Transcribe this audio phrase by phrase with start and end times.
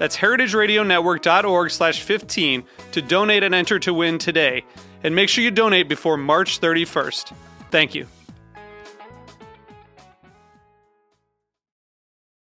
[0.00, 4.64] That's heritageradionetwork.org slash 15 to donate and enter to win today.
[5.04, 7.34] And make sure you donate before March 31st.
[7.70, 8.06] Thank you.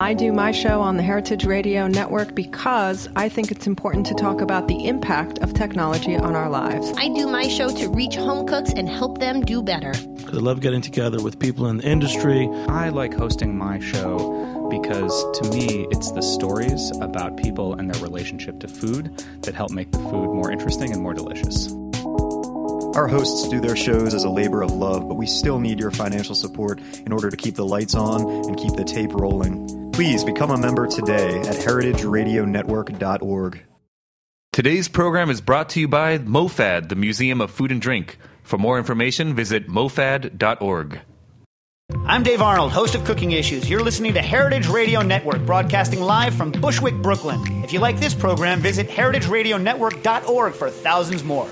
[0.01, 4.15] I do my show on the Heritage Radio Network because I think it's important to
[4.15, 6.95] talk about the impact of technology on our lives.
[6.97, 9.93] I do my show to reach home cooks and help them do better.
[10.27, 12.49] I love getting together with people in the industry.
[12.69, 18.03] I like hosting my show because to me, it's the stories about people and their
[18.03, 21.73] relationship to food that help make the food more interesting and more delicious.
[22.97, 25.91] Our hosts do their shows as a labor of love, but we still need your
[25.91, 29.93] financial support in order to keep the lights on and keep the tape rolling.
[29.93, 33.63] Please become a member today at heritageradionetwork.org.
[34.53, 38.19] Today's program is brought to you by MoFad, the Museum of Food and Drink.
[38.43, 41.01] For more information, visit mofad.org.
[42.07, 43.69] I'm Dave Arnold, host of Cooking Issues.
[43.69, 47.65] You're listening to Heritage Radio Network, broadcasting live from Bushwick, Brooklyn.
[47.65, 51.49] If you like this program, visit heritageradionetwork.org for thousands more.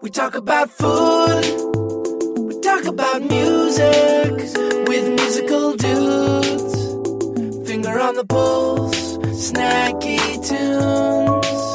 [0.00, 1.44] We talk about food.
[2.38, 4.32] We talk about music
[4.88, 7.68] with musical dudes.
[7.68, 10.18] Finger on the pulse, snacky
[10.48, 11.69] tunes.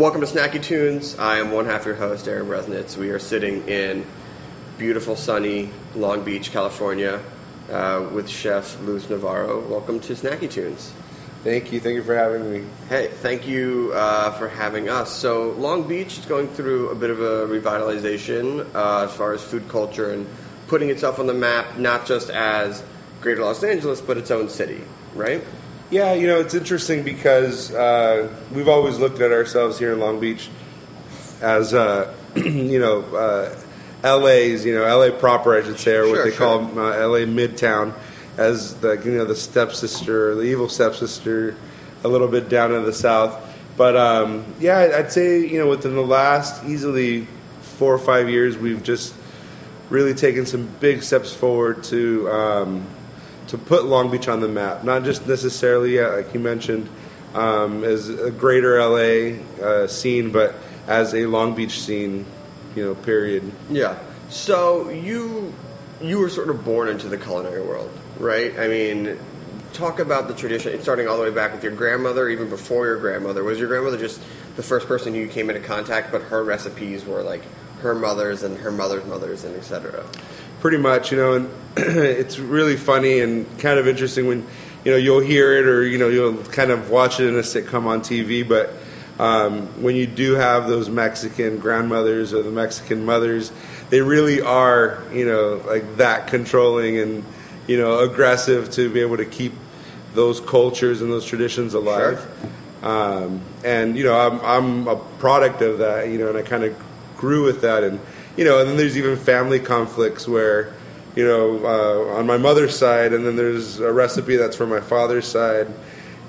[0.00, 1.18] Welcome to Snacky Tunes.
[1.18, 2.96] I am one half your host, Darin Bresnitz.
[2.96, 4.06] We are sitting in
[4.78, 7.20] beautiful, sunny Long Beach, California,
[7.70, 9.60] uh, with chef Luis Navarro.
[9.60, 10.94] Welcome to Snacky Tunes.
[11.44, 11.80] Thank you.
[11.80, 12.64] Thank you for having me.
[12.88, 15.14] Hey, thank you uh, for having us.
[15.14, 19.44] So, Long Beach is going through a bit of a revitalization uh, as far as
[19.44, 20.26] food culture and
[20.68, 22.82] putting itself on the map, not just as
[23.20, 24.80] Greater Los Angeles, but its own city,
[25.14, 25.44] right?
[25.90, 30.20] Yeah, you know, it's interesting because uh, we've always looked at ourselves here in Long
[30.20, 30.48] Beach
[31.42, 33.56] as, uh, you know, uh,
[34.04, 36.38] LA's, you know, LA proper, I should say, or Sure, what they sure.
[36.38, 37.92] call uh, LA Midtown,
[38.38, 41.56] as the you know the stepsister, the evil stepsister,
[42.04, 43.38] a little bit down in the south.
[43.76, 47.26] But um, yeah, I'd say you know within the last easily
[47.60, 49.14] four or five years, we've just
[49.90, 52.86] really taken some big steps forward to um,
[53.50, 54.84] to put Long Beach on the map.
[54.84, 56.88] Not just necessarily, like you mentioned,
[57.34, 60.54] um, as a greater LA uh, scene, but
[60.86, 62.24] as a Long Beach scene,
[62.76, 63.50] you know, period.
[63.68, 63.98] Yeah.
[64.28, 65.52] So you
[66.00, 68.56] you were sort of born into the culinary world, right?
[68.58, 69.18] I mean,
[69.72, 72.98] talk about the tradition, starting all the way back with your grandmother, even before your
[72.98, 73.42] grandmother.
[73.42, 74.20] Was your grandmother just
[74.54, 77.42] the first person you came into contact, but her recipes were like
[77.80, 80.04] her mother's and her mother's mother's and etc.
[80.60, 84.46] Pretty much, you know, and it's really funny and kind of interesting when
[84.84, 87.42] you know you'll hear it or you know you'll kind of watch it in a
[87.42, 88.72] sitcom on TV, but
[89.18, 93.52] um, when you do have those Mexican grandmothers or the Mexican mothers,
[93.90, 97.24] they really are you know like that controlling and
[97.66, 99.52] you know aggressive to be able to keep
[100.14, 102.26] those cultures and those traditions alive.
[102.82, 106.64] Um, and you know, I'm I'm a product of that, you know, and I kind
[106.64, 106.76] of
[107.16, 108.00] grew with that, and
[108.40, 110.72] you know, and then there's even family conflicts where,
[111.14, 114.80] you know, uh, on my mother's side, and then there's a recipe that's from my
[114.80, 115.66] father's side,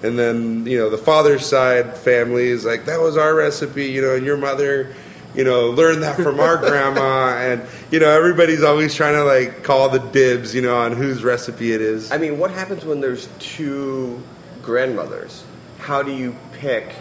[0.03, 4.01] and then you know, the father's side family is like that was our recipe, you
[4.01, 4.93] know, and your mother.
[5.33, 9.63] You know, learned that from our grandma, and you know everybody's always trying to like
[9.63, 12.11] call the dibs, you know, on whose recipe it is.
[12.11, 14.21] I mean, what happens when there's two
[14.61, 15.45] grandmothers?
[15.79, 16.91] How do you pick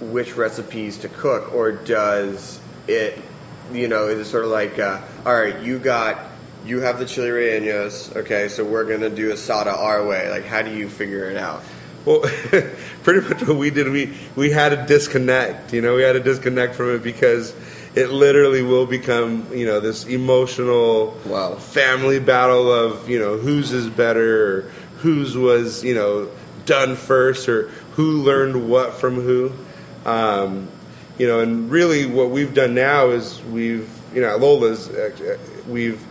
[0.00, 3.22] which recipes to cook, or does it,
[3.72, 6.18] you know, is it sort of like, uh, all right, you got,
[6.64, 10.30] you have the chili rellenos, okay, so we're gonna do asada our way.
[10.30, 11.62] Like, how do you figure it out?
[12.04, 12.20] Well,
[13.02, 15.72] pretty much what we did, we we had to disconnect.
[15.72, 17.54] You know, we had to disconnect from it because
[17.94, 21.56] it literally will become, you know, this emotional wow.
[21.56, 24.62] family battle of, you know, whose is better, or
[24.98, 26.30] whose was, you know,
[26.64, 29.52] done first, or who learned what from who.
[30.04, 30.68] Um,
[31.18, 35.36] you know, and really what we've done now is we've, you know, at Lola's, uh,
[35.66, 36.04] we've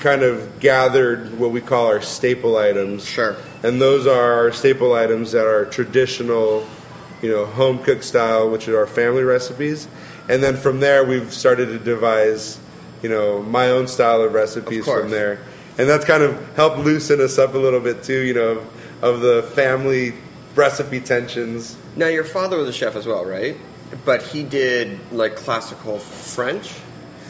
[0.00, 3.04] kind of gathered what we call our staple items.
[3.04, 3.36] Sure.
[3.62, 6.66] And those are our staple items that are traditional,
[7.20, 9.86] you know, home cooked style, which are our family recipes.
[10.28, 12.58] And then from there, we've started to devise,
[13.02, 15.40] you know, my own style of recipes Of from there.
[15.78, 19.02] And that's kind of helped loosen us up a little bit too, you know, of,
[19.02, 20.14] of the family
[20.54, 21.76] recipe tensions.
[21.96, 23.56] Now, your father was a chef as well, right?
[24.04, 26.68] But he did like classical French.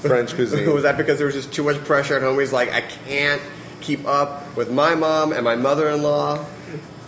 [0.00, 0.70] French cuisine.
[0.74, 2.38] was that because there was just too much pressure at home?
[2.38, 3.42] He's like, I can't
[3.80, 6.44] keep up with my mom and my mother-in-law.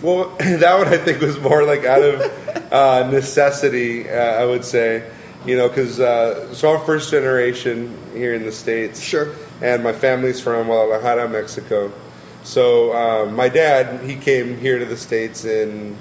[0.02, 4.64] Well, that one I think was more like out of uh, necessity, uh, I would
[4.64, 5.10] say.
[5.46, 9.00] You know, because uh, so I'm first generation here in the states.
[9.00, 9.34] Sure.
[9.60, 11.92] And my family's from Guadalajara, Mexico.
[12.44, 15.96] So um, my dad, he came here to the states in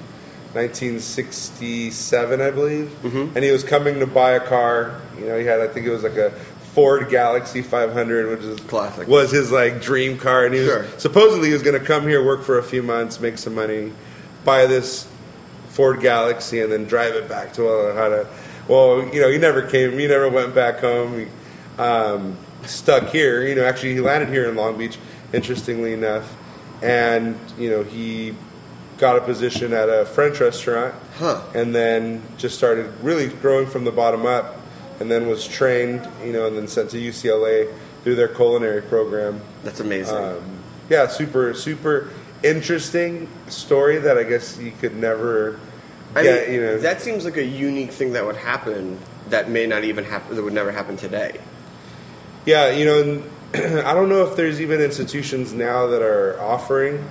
[0.54, 3.36] 1967, I believe, Mm-hmm.
[3.36, 5.00] and he was coming to buy a car.
[5.18, 6.30] You know, he had I think it was like a
[6.74, 9.06] Ford Galaxie 500, which is Classic.
[9.06, 12.24] was his like dream car, and he was supposedly he was going to come here,
[12.24, 13.92] work for a few months, make some money,
[14.44, 15.06] buy this
[15.68, 18.26] Ford Galaxie, and then drive it back to Guadalajara.
[18.66, 19.92] Well, you know, he never came.
[19.98, 21.18] He never went back home.
[21.20, 21.26] He
[21.80, 23.46] um, stuck here.
[23.46, 24.98] You know, actually, he landed here in Long Beach.
[25.32, 26.32] Interestingly enough,
[26.82, 28.34] and you know, he
[28.98, 31.40] got a position at a French restaurant, Huh.
[31.54, 34.56] and then just started really growing from the bottom up,
[35.00, 37.68] and then was trained, you know, and then sent to UCLA
[38.04, 39.40] through their culinary program.
[39.64, 40.16] That's amazing.
[40.16, 40.42] Um,
[40.88, 42.10] yeah, super, super
[42.42, 45.58] interesting story that I guess you could never
[46.14, 46.46] I get.
[46.48, 48.98] mean, you know, that seems like a unique thing that would happen
[49.30, 50.36] that may not even happen.
[50.36, 51.40] That would never happen today.
[52.44, 53.24] yeah, you know, and
[53.86, 57.02] I don't know if there's even institutions now that are offering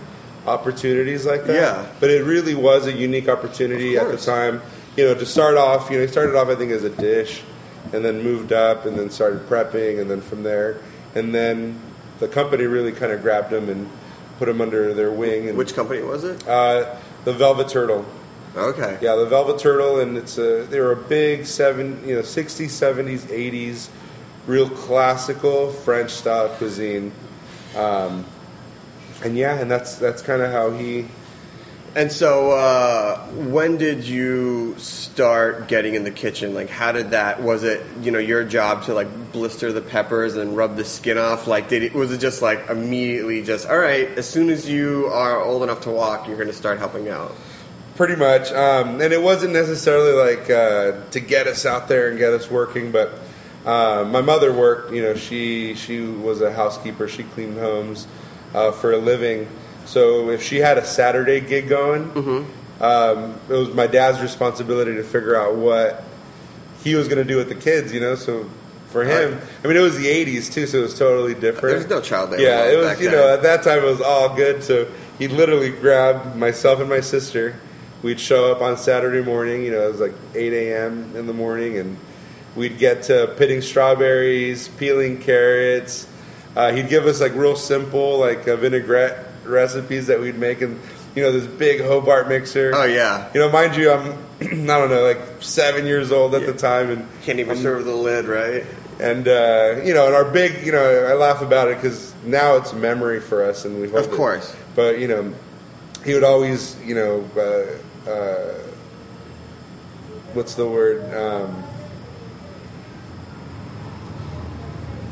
[0.45, 1.55] opportunities like that.
[1.55, 1.87] Yeah.
[1.99, 4.61] but it really was a unique opportunity at the time.
[4.95, 7.41] You know, to start off, you know, he started off I think as a dish,
[7.91, 10.79] and then moved up, and then started prepping, and then from there,
[11.15, 11.79] and then
[12.19, 13.89] the company really kind of grabbed him and
[14.37, 15.49] put him under their wing.
[15.49, 16.47] And, Which company was it?
[16.47, 16.95] Uh,
[17.25, 18.05] the Velvet Turtle.
[18.55, 18.99] Okay.
[19.01, 22.71] Yeah, the Velvet Turtle, and it's a they were a big seven, you know, sixties,
[22.71, 23.89] seventies, eighties,
[24.45, 27.11] real classical French style cuisine.
[27.75, 28.25] Um,
[29.25, 31.05] and yeah, and that's that's kind of how he
[31.95, 36.55] And so, uh, when did you start getting in the kitchen?
[36.55, 37.43] Like, how did that?
[37.43, 41.19] Was it you know your job to like blister the peppers and rub the skin
[41.19, 41.45] off?
[41.45, 44.07] Like, did it was it just like immediately just all right?
[44.17, 47.35] As soon as you are old enough to walk, you're going to start helping out.
[47.95, 52.17] Pretty much, um, and it wasn't necessarily like uh, to get us out there and
[52.17, 53.19] get us working, but
[53.67, 54.91] uh, my mother worked.
[54.91, 57.07] You know, she she was a housekeeper.
[57.07, 58.07] She cleaned homes
[58.53, 59.47] uh, for a living.
[59.85, 62.11] So if she had a Saturday gig going,
[62.81, 66.03] um, it was my dad's responsibility to figure out what
[66.83, 67.93] he was going to do with the kids.
[67.93, 68.49] You know, so
[68.89, 71.77] for him, I mean, it was the '80s too, so it was totally different.
[71.79, 72.99] There's no child labor Yeah, it was.
[73.01, 73.17] You then.
[73.19, 74.63] know, at that time it was all good.
[74.63, 74.87] So
[75.19, 77.55] he'd literally grabbed myself and my sister.
[78.01, 79.63] We'd show up on Saturday morning.
[79.63, 81.15] You know, it was like 8 a.m.
[81.15, 81.97] in the morning, and
[82.55, 86.07] we'd get to pitting strawberries, peeling carrots.
[86.55, 90.79] Uh, he'd give us like real simple like uh, vinaigrette recipes that we'd make, and
[91.15, 92.71] you know this big Hobart mixer.
[92.75, 93.29] Oh yeah.
[93.33, 96.89] You know, mind you, I'm I don't know, like seven years old at the time,
[96.91, 98.63] and Can't even I'm- serve the lid, right?
[98.99, 102.55] and uh, you know, and our big, you know, I laugh about it because now
[102.57, 104.15] it's memory for us, and we hold Of it.
[104.15, 104.55] course.
[104.75, 105.33] But you know,
[106.05, 108.53] he would always, you know, uh, uh,
[110.33, 111.01] what's the word?
[111.13, 111.63] Um,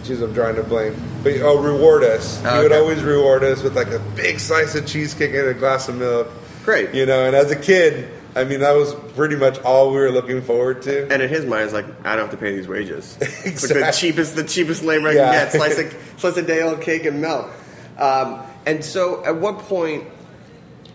[0.03, 0.95] Jeez, I'm drawing a blank.
[1.23, 2.39] But oh, reward us.
[2.41, 5.87] He would always reward us with like a big slice of cheesecake and a glass
[5.89, 6.27] of milk.
[6.65, 6.93] Great.
[6.93, 10.11] You know, and as a kid, I mean, that was pretty much all we were
[10.11, 11.03] looking forward to.
[11.11, 13.17] And in his mind, it's like I don't have to pay these wages.
[13.45, 15.31] It's like the cheapest, the cheapest labor I Yeah.
[15.31, 15.51] can get.
[15.53, 17.49] Slice a slice a day old cake and milk.
[17.97, 20.05] Um, and so, at what point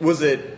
[0.00, 0.56] was it?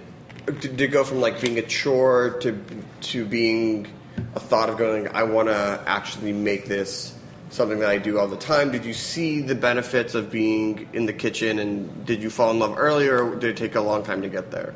[0.61, 2.59] to, it go from like being a chore to
[3.03, 3.87] to being
[4.35, 5.09] a thought of going?
[5.09, 7.18] I want to actually make this
[7.51, 8.71] something that I do all the time.
[8.71, 12.59] Did you see the benefits of being in the kitchen, and did you fall in
[12.59, 14.75] love early, or did it take a long time to get there?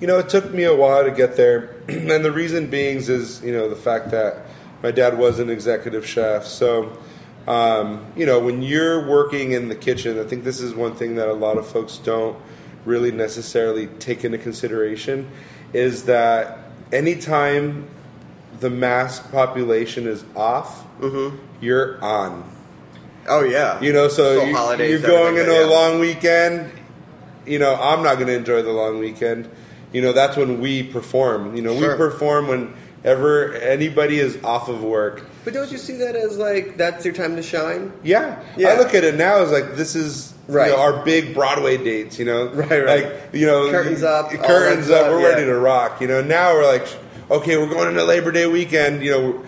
[0.00, 3.42] You know, it took me a while to get there, and the reason being is
[3.42, 4.46] you know the fact that
[4.82, 6.44] my dad was an executive chef.
[6.44, 6.98] So,
[7.46, 11.14] um, you know, when you're working in the kitchen, I think this is one thing
[11.16, 12.36] that a lot of folks don't
[12.84, 15.30] really necessarily take into consideration
[15.72, 16.58] is that
[16.92, 17.88] anytime
[18.62, 21.36] the mass population is off, mm-hmm.
[21.60, 22.50] you're on.
[23.28, 26.72] Oh yeah, You know, so, So you, holidays, you're going everything, into a long weekend.
[27.46, 29.48] You know, I'm not going to enjoy the long weekend.
[29.92, 31.54] You know, that's when we perform.
[31.54, 31.92] You know, Sure.
[31.92, 35.24] we perform whenever anybody is off of work.
[35.44, 37.92] But don't you see that as like that's your time to shine?
[38.02, 38.42] Yeah.
[38.56, 38.70] Yeah.
[38.70, 40.70] I look at it now as like this is you Right.
[40.70, 42.18] know, our big Broadway dates.
[42.18, 43.04] You know, Right, right.
[43.04, 45.00] Like you know, Curtains up, curtains that up.
[45.04, 45.28] stuff, We're yeah.
[45.28, 46.00] ready to rock.
[46.00, 46.86] You know, now we're like,
[47.32, 49.02] okay, we're going into Labor Day weekend.
[49.02, 49.44] You know.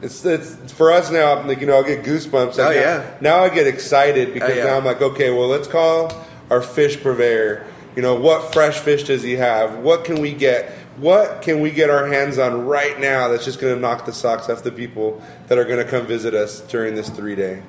[0.00, 1.36] It's, it's for us now.
[1.36, 2.56] I'm like you know, I'll get goosebumps.
[2.60, 3.16] Oh, now, yeah.
[3.20, 4.64] Now I get excited because Oh, yeah.
[4.66, 6.12] now I'm like, okay, well, let's call
[6.50, 7.66] our fish purveyor.
[7.96, 9.78] You know, what fresh fish does he have?
[9.78, 10.70] What can we get?
[10.98, 14.12] What can we get our hands on right now that's just going to knock the
[14.12, 17.62] socks off the people that are going to come visit us during this three day?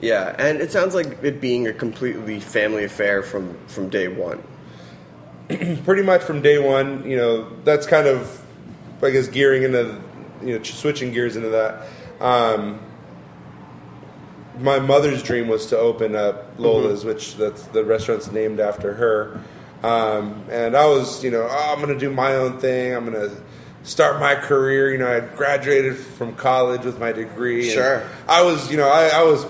[0.00, 4.42] Yeah, and it sounds like it being a completely family affair from from day one.
[5.84, 8.42] pretty much from day one, you know, that's kind of,
[9.02, 10.00] I guess, gearing into,
[10.42, 11.86] you know, switching gears into that.
[12.20, 12.80] Um,
[14.58, 19.40] my mother's dream was to open up Lola's, which that's the restaurant's named after her.
[19.84, 22.92] Um, and I was, you know, oh, I'm going to do my own thing.
[22.94, 23.36] I'm going to
[23.84, 24.90] start my career.
[24.90, 27.70] You know, I had graduated from college with my degree.
[27.70, 28.02] Sure.
[28.26, 29.46] I was, you know, I, I was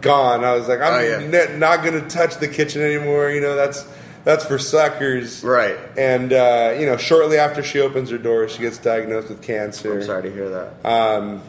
[0.00, 0.44] gone.
[0.44, 1.26] I was like, I'm Oh, yeah.
[1.26, 3.30] ne- not going to touch the kitchen anymore.
[3.30, 3.84] You know, that's
[4.24, 5.42] that's for suckers.
[5.42, 5.76] Right.
[5.96, 10.00] And uh, you know, shortly after she opens her doors, she gets diagnosed with cancer.
[10.00, 10.86] I'm sorry to hear that.
[10.86, 11.42] Um,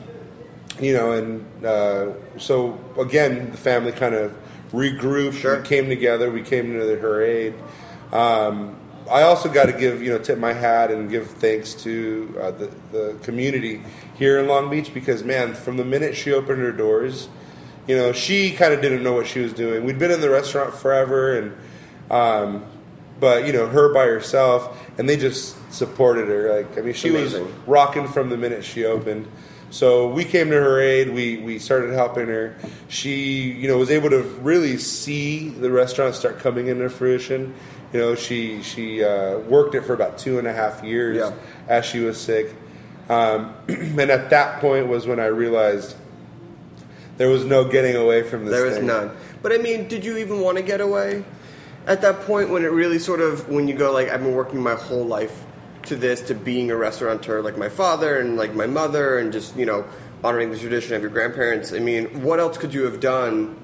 [0.80, 4.36] you know, and uh, so again, the family kind of
[4.72, 5.34] regrouped.
[5.34, 5.60] Sure.
[5.62, 6.32] We came together.
[6.32, 7.54] We came to her aid.
[8.12, 8.76] Um,
[9.10, 12.52] I also got to give, you know, tip my hat and give thanks to uh,
[12.52, 13.82] the, the community
[14.16, 17.28] here in Long Beach because, man, from the minute she opened her doors,
[17.88, 19.84] you know, she kind of didn't know what she was doing.
[19.84, 21.56] We'd been in the restaurant forever, and
[22.10, 22.66] um,
[23.20, 26.58] but you know, her by herself, and they just supported her.
[26.58, 27.36] Like, I mean, she was
[27.68, 29.28] rocking from the minute she opened.
[29.72, 31.10] So we came to her aid.
[31.14, 32.56] We we started helping her.
[32.88, 37.54] She you know was able to really see the restaurant start coming into fruition.
[37.94, 41.34] You know, she she uh, worked it for about two and a half years Yeah.
[41.68, 42.56] as she was sick.
[43.10, 45.96] Um, and at that point was when I realized
[47.18, 48.54] there was no getting away from this.
[48.54, 48.86] There thing.
[48.88, 49.12] none.
[49.42, 51.24] But I mean, did you even want to get away
[51.88, 54.62] at that point when it really sort of when you go like I've been working
[54.62, 55.46] my whole life
[55.84, 59.56] to this to being a restaurateur like my father and like my mother and just
[59.56, 59.86] you know
[60.24, 61.74] honoring the tradition of your grandparents.
[61.74, 63.58] I mean, what else could you have done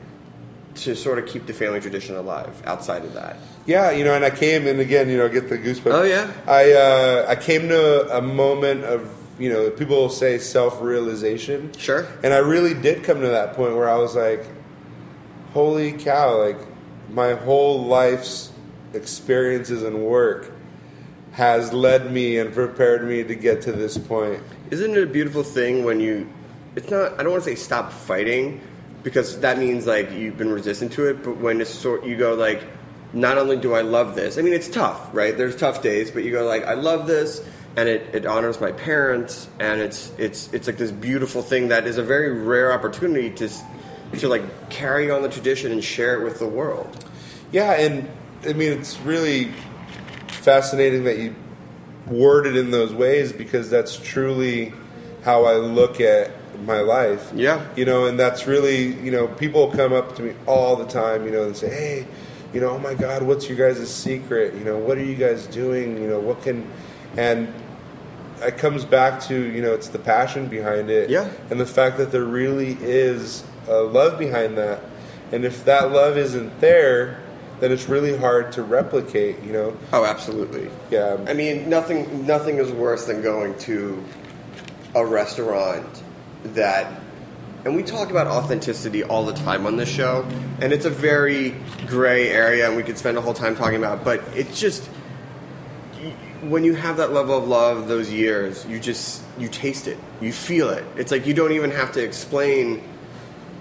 [0.76, 3.38] to sort of keep the family tradition alive outside of that?
[3.66, 5.94] Yeah, you know, and I came and again, you know, get the goosebumps.
[5.94, 6.32] Oh, yeah?
[6.48, 11.74] I uh, I came to a moment of you know people will say self realization.
[11.78, 12.08] Sure.
[12.24, 14.46] And I really did come to that point where I was like,
[15.54, 16.38] holy cow!
[16.38, 16.60] Like
[17.10, 18.52] my whole life's
[18.94, 20.52] experiences and work
[21.34, 24.42] has led me and prepared me to get to this point.
[24.72, 26.30] Isn't it a beautiful thing when you?
[26.76, 27.14] It's not.
[27.20, 28.62] I don't want to say stop fighting,
[29.04, 31.24] because that means like you've been resistant to it.
[31.24, 32.64] But when it's sort, you go like,
[33.14, 34.38] not only do I love this.
[34.38, 35.38] I mean, it's tough, right?
[35.38, 37.48] There's tough days, but you go like, I love this,
[37.78, 41.86] and it, it honors my parents, and it's it's it's like this beautiful thing that
[41.86, 43.50] is a very rare opportunity to
[44.14, 47.06] to like carry on the tradition and share it with the world.
[47.52, 48.10] Yeah, and
[48.44, 49.52] I mean it's really
[50.28, 51.36] fascinating that you
[52.08, 54.74] word it in those ways because that's truly
[55.24, 56.32] how I look at
[56.64, 57.32] my life.
[57.34, 57.66] Yeah.
[57.76, 61.26] You know, and that's really, you know, people come up to me all the time,
[61.26, 62.08] you know, and say, "Hey,
[62.54, 64.54] you know, oh my god, what's your guys' secret?
[64.54, 66.02] You know, what are you guys doing?
[66.02, 66.70] You know, what can
[67.18, 67.54] and
[68.42, 71.10] it comes back to, you know, it's the passion behind it.
[71.10, 71.30] Yeah.
[71.50, 74.82] And the fact that there really is a love behind that.
[75.32, 77.20] And if that love isn't there,
[77.60, 79.78] then it's really hard to replicate, you know.
[79.94, 80.70] Oh, absolutely.
[80.92, 81.18] Yeah.
[81.28, 84.04] I mean, nothing nothing is worse than going to
[84.94, 86.04] a restaurant
[86.44, 87.02] that
[87.66, 90.24] and we talk about authenticity all the time on this show,
[90.62, 91.56] and it's a very
[91.88, 94.04] gray area, and we could spend a whole time talking about.
[94.04, 94.86] But it's just
[96.44, 100.32] when you have that level of love, those years, you just you taste it, you
[100.32, 100.86] feel it.
[100.96, 102.84] It's like you don't even have to explain.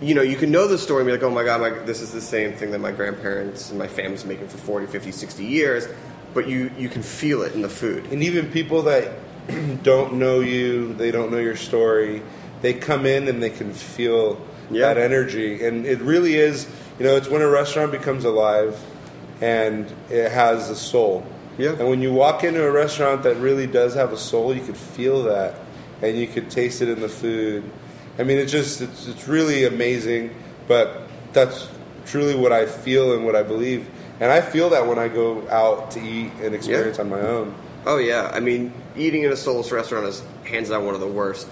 [0.00, 2.00] You know, you can know the story and be like, oh my god, my, this
[2.00, 5.44] is the same thing that my grandparents and my family's making for 40, 50, 60
[5.44, 5.88] years,
[6.34, 8.06] but you, you can feel it in the food.
[8.12, 9.12] And even people that
[9.82, 12.22] don't know you, they don't know your story,
[12.60, 14.92] they come in and they can feel Yeah.
[14.92, 15.64] that energy.
[15.64, 16.66] And it really is,
[16.98, 18.78] you know, it's when a restaurant becomes alive
[19.40, 21.24] and it has a soul.
[21.56, 21.70] Yeah.
[21.78, 24.76] And when you walk into a restaurant that really does have a soul, you could
[24.76, 25.54] feel that
[26.02, 27.62] and you could taste it in the food.
[28.18, 30.34] I mean, it's just, it's, it's really amazing,
[30.68, 31.68] but that's
[32.06, 33.88] truly what I feel and what I believe.
[34.20, 37.54] And I feel that when I go out to eat and experience on my own.
[37.86, 41.08] Oh yeah, I mean, eating in a soulless restaurant is hands down one of the
[41.08, 41.48] worst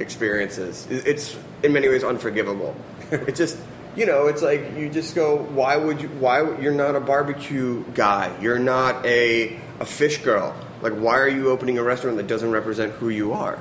[0.00, 0.86] experiences.
[0.90, 2.74] It's in many ways unforgivable.
[3.10, 3.56] it's just,
[3.96, 6.08] you know, it's like you just go, why would you?
[6.08, 8.36] Why you're not a barbecue guy?
[8.40, 10.54] You're not a a fish girl.
[10.82, 13.58] Like, why are you opening a restaurant that doesn't represent who you are?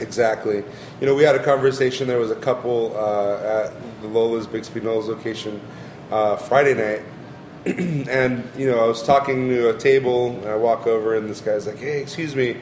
[0.00, 0.64] Exactly.
[1.00, 2.08] You know, we had a conversation.
[2.08, 5.60] There was a couple uh, at the Lola's Bixby Knolls location
[6.10, 7.02] uh, Friday night,
[8.08, 10.36] and you know, I was talking to a table.
[10.38, 12.56] And I walk over, and this guy's like, "Hey, excuse me."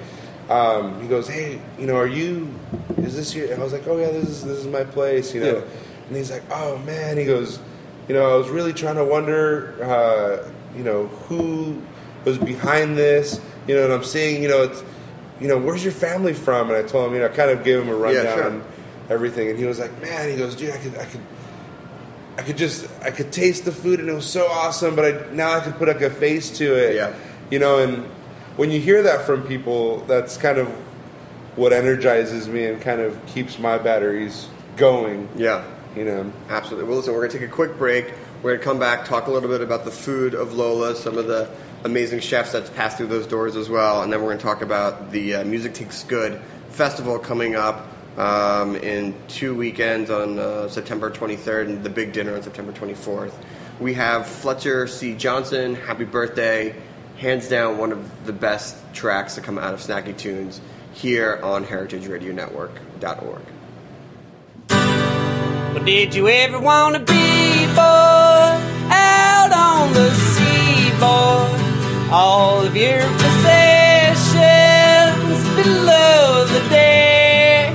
[0.51, 2.53] Um, he goes, "Hey, you know, are you?
[2.99, 5.35] Is this your?" And I was like, "Oh yeah, this is this is my place."
[5.35, 5.63] You know, Yeah.
[6.09, 7.59] and he's like, "Oh man," he goes,
[8.09, 11.81] "You know, I was really trying to wonder, uh, you know, who
[12.25, 13.41] was behind this.
[13.67, 14.83] You know, and I'm seeing, you know, it's."
[15.41, 16.69] You know, where's your family from?
[16.71, 18.45] And I told him, you know, I kind of gave him a rundown Yeah, sure.
[18.51, 18.65] on
[19.11, 21.21] everything, and he was like, man, he goes, dude, I could, I could,
[22.39, 25.33] I could just, I could taste the food, and it was so awesome, but I
[25.35, 27.13] now I could put like a face to it, Yeah.
[27.51, 28.05] you know, and
[28.57, 30.69] when you hear that from people, that's kind of
[31.57, 35.65] what energizes me and kind of keeps my batteries going, Yeah.
[35.97, 36.33] you know.
[36.49, 36.89] Absolutely.
[36.89, 38.07] Well, listen, we're going to take a quick break.
[38.43, 41.19] We're going to come back, talk a little bit about the food of Lola, some
[41.19, 41.49] of the
[41.85, 44.63] amazing chefs that's passed through those doors as well, and then we're going to talk
[44.63, 46.41] about the uh, Music Tastes Good
[46.71, 52.35] festival coming up um, in two weekends on uh, September 23rd and the big dinner
[52.35, 53.33] on September 24th.
[53.81, 55.15] We have Fletcher C.
[55.15, 56.75] Johnson, Happy Birthday,
[57.19, 60.61] hands down one of the best tracks to come out of Snacky Tunes
[60.93, 63.43] here on heritageradionetwork.org.
[64.69, 71.62] Well, did you ever want to be, boy, out on the seaboard?
[72.15, 74.37] All of your possessions
[75.57, 77.75] below the deck.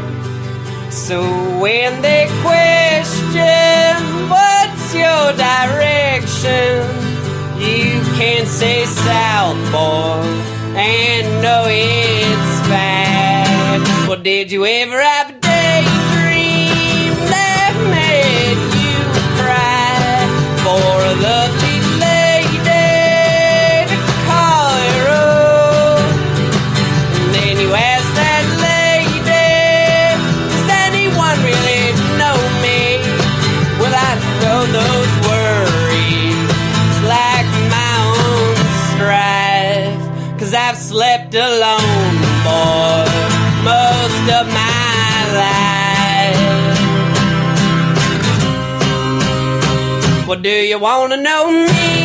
[0.91, 1.23] So
[1.59, 3.97] when they question
[4.29, 6.85] what's your direction,
[7.57, 10.21] you can say south, boy,
[10.77, 14.07] and know it's fine.
[14.07, 15.36] Well, did you ever have
[50.27, 51.49] Well, do you want to know?
[51.49, 51.96] me,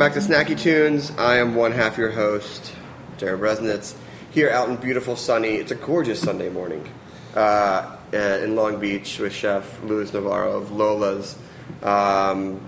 [0.00, 1.12] back to Snacky Tunes.
[1.18, 2.72] I am one half your host,
[3.18, 3.94] Jared Bresnitz,
[4.30, 5.56] here out in beautiful sunny.
[5.56, 6.88] It's a gorgeous Sunday morning
[7.36, 11.36] uh, uh, in Long Beach with Chef Luis Navarro of Lola's,
[11.82, 12.62] um,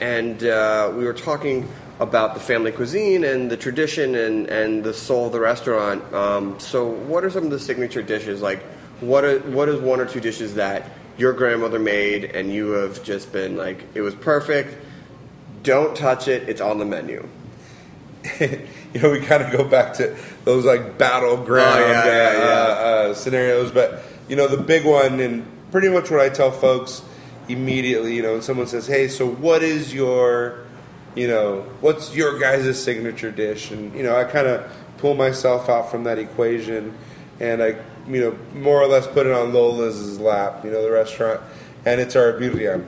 [0.00, 1.68] and uh, we were talking
[2.00, 6.14] about the family cuisine and the tradition and, and the soul of the restaurant.
[6.14, 8.40] Um, so, what are some of the signature dishes?
[8.40, 8.62] Like,
[9.00, 13.04] what are, what is one or two dishes that your grandmother made and you have
[13.04, 14.74] just been like, it was perfect?
[15.64, 16.48] Don't touch it.
[16.48, 17.28] It's on the menu.
[18.40, 22.84] you know, we kind of go back to those like battleground Oh, yeah, yeah, uh,
[23.10, 23.72] Uh, scenarios.
[23.72, 27.02] But you know, the big one, and pretty much what I tell folks
[27.48, 30.60] immediately, you know, when someone says, "Hey, so what is your,
[31.14, 35.68] you know, what's your guys' signature dish?" and you know, I kind of pull myself
[35.68, 36.94] out from that equation,
[37.40, 37.76] and I,
[38.08, 41.40] you know, more or less put it on Lola's lap, you know, the restaurant,
[41.84, 42.82] and it's our birria.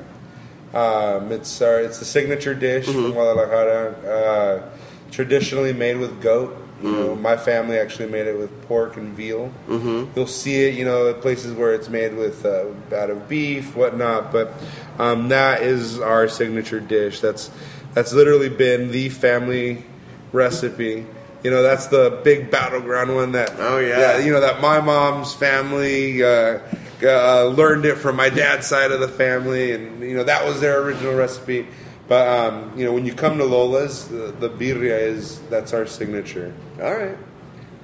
[0.77, 4.71] Um, it's our, it's the signature dish from Guadalajara, uh,
[5.11, 6.65] traditionally made with goat.
[6.83, 9.51] You know, my family actually made it with pork and veal.
[9.67, 10.13] Mm-hmm.
[10.15, 13.75] You'll see it, you know, at places where it's made with uh, out of beef,
[13.75, 14.31] whatnot.
[14.31, 14.53] But
[14.99, 17.21] um, that is our signature dish.
[17.21, 17.51] That's
[17.95, 19.87] that's literally been the family
[20.33, 21.07] recipe.
[21.43, 23.53] You know, that's the big battleground one that.
[23.57, 24.19] Oh, yeah.
[24.19, 26.59] you know that my mom's family uh,
[27.03, 30.61] uh, learned it from my dad's side of the family, and you know that was
[30.61, 31.67] their original recipe.
[32.09, 35.87] But um, you know, when you come to Lola's, the, the birria is that's our
[35.87, 36.55] signature.
[36.81, 37.17] All right.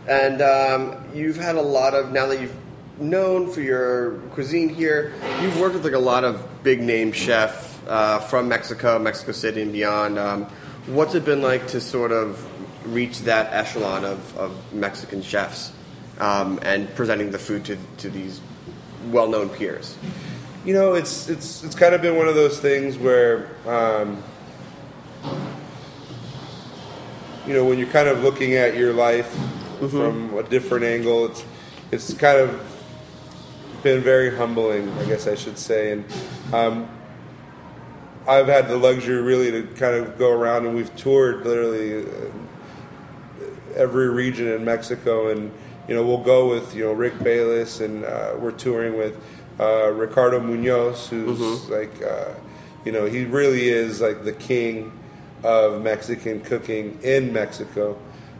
[0.09, 2.57] And um, you've had a lot of now that you've
[2.99, 5.13] known for your cuisine here.
[5.41, 9.63] You've worked with like a lot of big name chefs uh, from Mexico, Mexico City,
[9.63, 10.19] and beyond.
[10.19, 10.45] Um,
[10.87, 12.45] what's it been like to sort of
[12.93, 15.73] reach that echelon of, of Mexican chefs
[16.19, 18.41] um, and presenting the food to, to these
[19.11, 19.97] well-known peers?
[20.65, 24.23] You know, it's it's it's kind of been one of those things where, um,
[27.47, 29.37] you know, when you're kind of looking at your life
[29.91, 31.45] from a different angle, it's
[31.91, 32.61] it's kind of
[33.83, 36.05] been very humbling, I guess I should say, and
[36.53, 36.89] um,
[38.29, 42.31] I've had the luxury really to kind of go around, and we've toured literally uh,
[43.75, 45.51] every region in Mexico, and
[45.89, 49.17] you know we'll go with you know Rick Bayless, and uh, we're touring with
[49.59, 52.35] uh, Ricardo Munoz, who's like uh,
[52.85, 54.93] you know he really is like the king
[55.43, 57.99] of Mexican cooking in Mexico.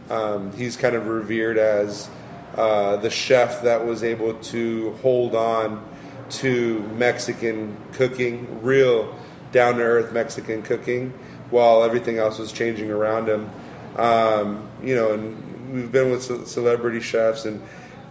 [0.09, 2.09] Um, he's kind of revered as
[2.55, 5.85] uh, the chef that was able to hold on
[6.29, 9.15] to Mexican cooking, real
[9.51, 11.13] down to earth Mexican cooking,
[11.49, 13.49] while everything else was changing around him.
[13.97, 17.61] Um, you know, and we've been with ce- celebrity chefs, and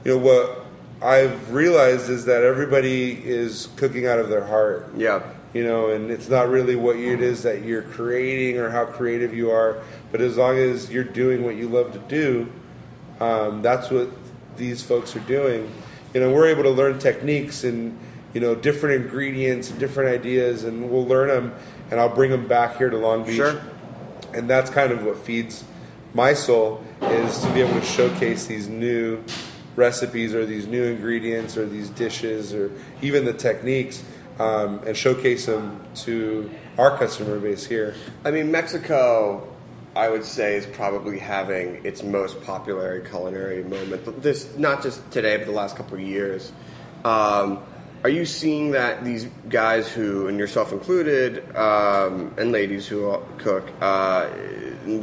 [0.05, 0.65] you know what
[1.01, 4.89] I've realized is that everybody is cooking out of their heart.
[4.97, 5.23] Yeah.
[5.55, 9.35] You know, and it's not really what it is that you're creating or how creative
[9.35, 12.51] you are, but as long as you're doing what you love to do,
[13.21, 14.09] um, that's what
[14.57, 15.71] these folks are doing.
[16.15, 17.99] you know, we're able to learn techniques and
[18.35, 21.55] you know different ingredients and different ideas, and we'll learn them,
[21.91, 23.61] and I'll bring them back here to Long Beach, Sure.
[24.35, 25.65] and that's kind of what feeds
[26.15, 29.23] my soul is to be able to showcase these new
[29.77, 32.71] recipes or these new ingredients or these dishes or
[33.01, 34.05] even the techniques
[34.39, 37.95] um, and showcase them to our customer base here.
[38.25, 39.47] I mean, Mexico,
[39.95, 44.23] I would say, is probably having its most popular culinary moment.
[44.23, 46.53] This not just today, but the last couple of years.
[47.05, 47.63] Um,
[48.05, 53.71] are you seeing that these guys who, and yourself included, um, and ladies who cook,
[53.81, 54.29] uh,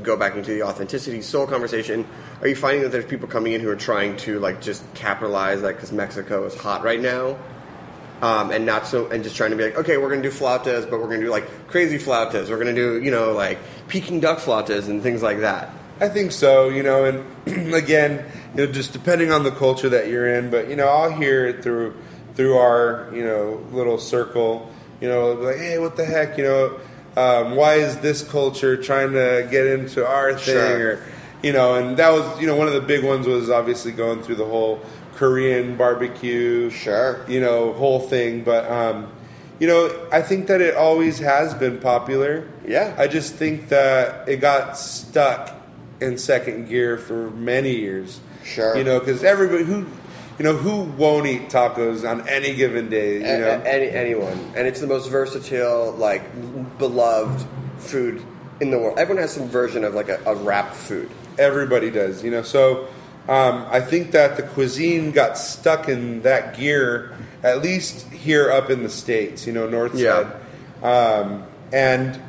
[0.03, 2.05] go back into the authenticity soul conversation?
[2.41, 5.61] Are you finding that there's people coming in who are trying to like just capitalize
[5.61, 7.37] like because Mexico is hot right now?
[8.21, 10.89] um, and not so and just trying to be like, okay, we're gonna do flautas,
[10.89, 12.49] but we're gonna do like crazy flautas.
[12.49, 15.73] We're gonna do you know like Peking duck flautas and things like that.
[16.01, 20.07] I think so, you know, and again, you know, just depending on the culture that
[20.07, 21.95] you're in, but you know, I'll hear it through
[22.39, 24.71] through our you know little circle,
[25.01, 26.79] you know, like, hey, what the heck, you know,
[27.17, 30.91] um, why is this culture trying to get into our thing, Sure.
[30.93, 31.03] or
[31.43, 34.23] you know, and that was you know one of the big ones was obviously going
[34.23, 34.79] through the whole
[35.15, 39.11] Korean barbecue, sure, you know, whole thing, but um,
[39.59, 42.47] you know, I think that it always has been popular.
[42.65, 42.95] Yeah.
[42.97, 45.53] I just think that it got stuck
[45.99, 48.21] in second gear for many years.
[48.45, 48.77] Sure.
[48.77, 49.85] You know, because everybody who,
[50.39, 53.17] you know, who won't eat tacos on any given day?
[53.17, 56.21] You A- know, any, anyone, and it's the most versatile, like
[56.79, 57.45] beloved
[57.77, 58.23] food
[58.61, 58.97] in the world.
[58.97, 61.09] Everyone has some version of like a, a wrapped food.
[61.37, 62.23] everybody does.
[62.23, 62.87] You know, so
[63.27, 68.69] um, I think that the cuisine got stuck in that gear, at least here up
[68.69, 69.45] in the states.
[69.45, 70.31] You know, north Yeah.
[70.81, 72.19] side, um, and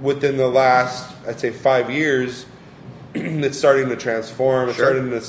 [0.00, 2.46] within the last, I'd say, five years,
[3.14, 4.68] it's starting to transform.
[4.68, 4.86] It's Sure.
[4.86, 5.22] starting to.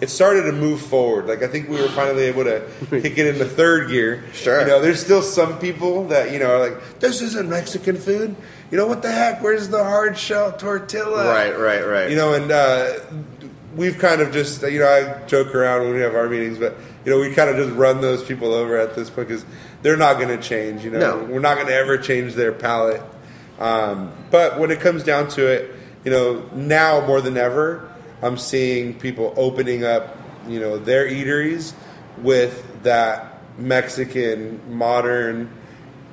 [0.00, 1.26] It started to move forward.
[1.26, 4.24] Like I think we were finally able to kick it into third gear.
[4.32, 4.60] Sure.
[4.60, 8.36] You know, there's still some people that you know are like, "This isn't Mexican food."
[8.70, 9.42] You know what the heck?
[9.42, 11.26] Where's the hard shell tortilla?
[11.28, 12.10] Right, right, right.
[12.10, 13.00] You know, and uh,
[13.74, 16.76] we've kind of just you know I joke around when we have our meetings, but
[17.04, 19.44] you know we kind of just run those people over at this point because
[19.82, 20.84] they're not going to change.
[20.84, 21.24] You know, No.
[21.24, 23.02] we're not going to ever change their palate.
[23.58, 28.36] Um, but when it comes down to it, you know, now more than ever, I'm
[28.36, 31.72] seeing people opening up, you know, their eateries
[32.18, 35.50] with that Mexican modern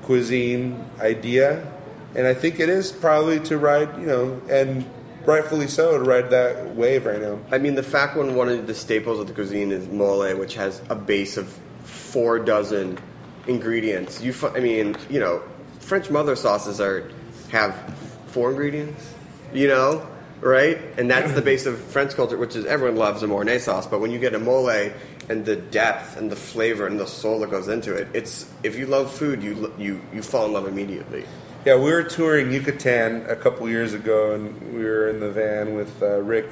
[0.03, 1.71] cuisine idea,
[2.15, 4.85] and I think it is probably to ride, you know, and
[5.25, 7.39] rightfully so to ride that wave right now.
[7.51, 10.55] I mean, the fact when one of the staples of the cuisine is mole, which
[10.55, 11.49] has a base of
[11.83, 12.97] four dozen
[13.47, 14.21] ingredients.
[14.21, 15.41] You, I mean, you know,
[15.79, 17.11] French mother sauces are
[17.49, 17.75] have
[18.27, 19.13] four ingredients.
[19.53, 20.07] You know,
[20.45, 20.79] right?
[20.97, 23.87] And that's the base of French culture, which is everyone loves a mornay sauce.
[23.87, 27.39] But when you get a mole and the depth and the flavor and the soul
[27.39, 30.67] that goes into it, it's if you love food, you you you fall in love
[30.67, 31.25] immediately.
[31.65, 35.73] Yeah, we were touring Yucatan a couple years ago, and we were in the van
[35.75, 36.45] with uh, Rick,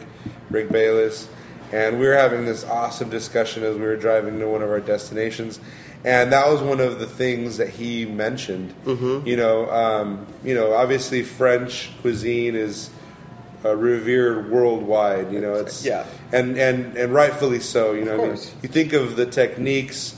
[0.50, 1.30] Rick Bayless,
[1.72, 4.80] and we were having this awesome discussion as we were driving to one of our
[4.80, 5.60] destinations,
[6.04, 8.74] and that was one of the things that he mentioned.
[8.86, 9.28] Mhm.
[9.28, 12.90] You know, um, you know, obviously French cuisine is
[13.66, 15.32] uh, revered worldwide.
[15.32, 16.06] You know, it's Yeah.
[16.32, 17.94] and and and rightfully so.
[17.94, 20.16] You know, I mean, you think of the techniques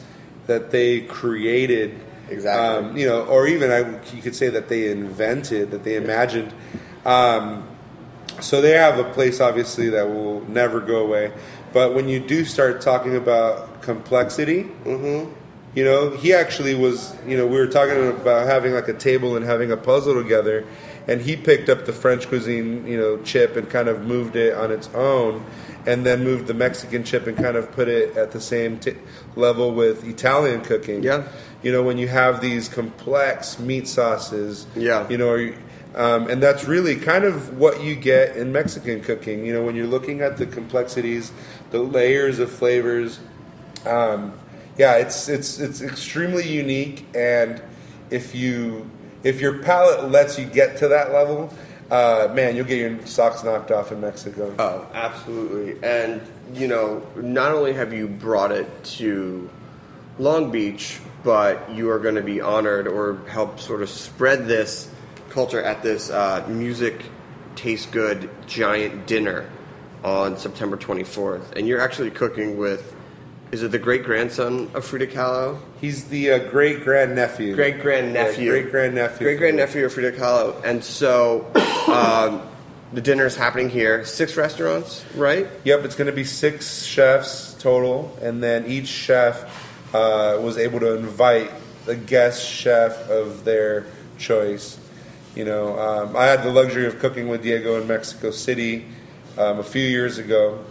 [0.47, 1.99] that they created.
[2.29, 2.89] Exactly.
[2.89, 3.79] Um, you know, or even I,
[4.15, 6.53] you could say that they invented, that they imagined.
[7.05, 7.67] Um,
[8.41, 11.31] so they have a place, obviously, that will never go away.
[11.71, 15.31] But when you do start talking about complexity, Mm-hmm.
[15.75, 19.35] you know, he actually was, you know, we were talking about having like a table
[19.35, 20.65] and having a puzzle together,
[21.07, 24.53] and he picked up the French cuisine, you know, chip and kind of moved it
[24.55, 25.45] on its own,
[25.85, 28.95] and then moved the Mexican chip and kind of put it at the same t-
[29.35, 31.03] level with Italian cooking.
[31.03, 31.27] Yeah.
[31.61, 35.07] You know, when you have these complex meat sauces, Yeah.
[35.09, 35.53] you know, or
[35.95, 39.45] um, and that's really kind of what you get in Mexican cooking.
[39.45, 41.31] You know, when you're looking at the complexities,
[41.71, 43.19] the layers of flavors.
[43.85, 44.33] Um,
[44.77, 47.61] yeah, it's it's it's extremely unique, and
[48.09, 48.89] if you
[49.25, 51.51] if your palate lets you get to that level,
[51.91, 54.55] uh, man, you'll get your socks knocked off in Mexico.
[54.57, 55.83] Oh, absolutely.
[55.83, 56.21] And,
[56.53, 59.49] you know, not only have you brought it to
[60.19, 64.89] Long Beach, but you are going to be honored or help sort of spread this
[65.31, 67.03] culture at this uh, music
[67.55, 69.49] taste good giant dinner
[70.03, 71.55] on September 24th.
[71.55, 72.94] And you're actually cooking with,
[73.51, 75.59] is it the great grandson of Frida Kahlo?
[75.79, 77.55] He's the uh, great grandnephew.
[77.55, 78.49] Great grandnephew.
[78.49, 79.25] Great grandnephew.
[79.25, 80.63] Great grandnephew of Frida Kahlo.
[80.63, 81.45] And so,
[81.87, 82.41] um,
[82.91, 84.05] the is happening here.
[84.05, 85.47] Six restaurants, right?
[85.63, 89.43] Yep, it's going to be six chefs total, and then each chef
[89.93, 91.51] uh, was able to invite
[91.85, 93.85] the guest chef of their
[94.17, 94.79] choice.
[95.35, 98.85] You know, um, I had the luxury of cooking with Diego in Mexico City
[99.37, 100.63] um, a few years ago.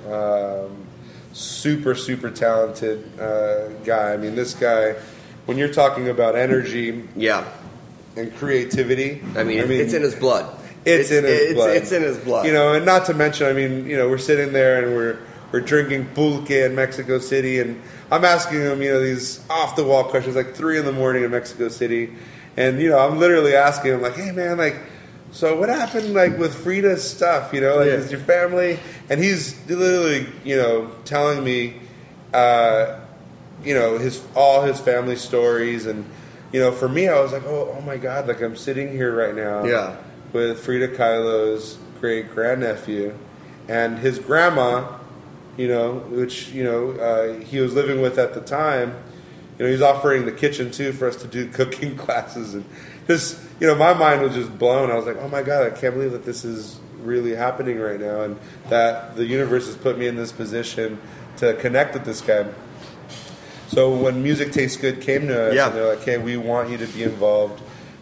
[1.35, 4.13] Super, super talented uh, guy.
[4.13, 4.95] I mean, this guy,
[5.47, 7.45] when you're talking about energy, yeah,
[8.17, 10.57] and creativity, I mean, it's in his blood.
[10.85, 11.77] It's, in his it's, blood.
[11.77, 12.47] It's in his blood.
[12.47, 15.19] You know, and not to mention, I mean, you know, we're sitting there and we're
[15.51, 19.83] we're drinking pulque in Mexico City, and I'm asking him, you know, these off the
[19.83, 22.15] wall questions like three in the morning in Mexico City,
[22.57, 24.77] and you know, I'm literally asking him like, hey man, like.
[25.35, 27.53] So what happened like with Frida's stuff?
[27.53, 27.95] You know, like Yeah.
[27.95, 28.79] is your family?
[29.11, 31.75] And he's literally, you know, telling me,
[32.33, 33.01] uh,
[33.65, 36.05] you know, his all his family stories, and
[36.53, 39.13] you know, for me, I was like, oh, oh my god, like I'm sitting here
[39.15, 39.97] right now, Yeah.
[40.33, 43.13] with Frida Kahlo's great grandnephew,
[43.67, 44.85] and his grandma,
[45.57, 48.95] you know, which you know uh, he was living with at the time.
[49.59, 52.65] You know, he's offering the kitchen too for us to do cooking classes, and
[53.09, 54.91] just you know, my mind was just blown.
[54.91, 58.01] I was like, oh my god, I can't believe that this is really happening right
[58.01, 58.39] now, and
[58.71, 60.99] that the universe has put me in this position
[61.37, 62.47] to connect with this guy.
[63.69, 65.67] So when Music Tastes Good came to us, Yeah.
[65.69, 67.61] and they're like, "Hey, we want you to be involved.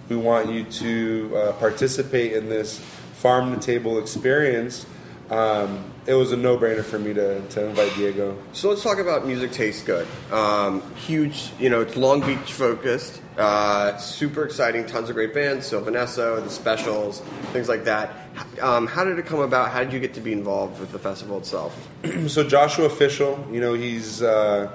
[0.09, 2.79] We want you to uh, participate in this
[3.15, 4.87] farm to table experience."
[5.33, 8.37] Um, it was a no-brainer for me to, to invite Diego.
[8.53, 10.07] So let's talk about music tastes good.
[10.31, 13.23] Um, huge, you know, it's Long Beach focused.
[13.39, 15.67] Uh, super exciting, tons of great bands.
[15.67, 17.21] So Vanessa, the specials,
[17.55, 18.13] things like that.
[18.61, 19.71] Um, how did it come about?
[19.71, 21.89] How did you get to be involved with the festival itself?
[22.27, 24.71] so Joshua Fischel, you know, he's, uh,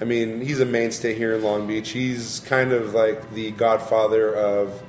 [0.00, 1.90] I mean, he's a mainstay here in Long Beach.
[1.90, 4.82] He's kind of like the godfather of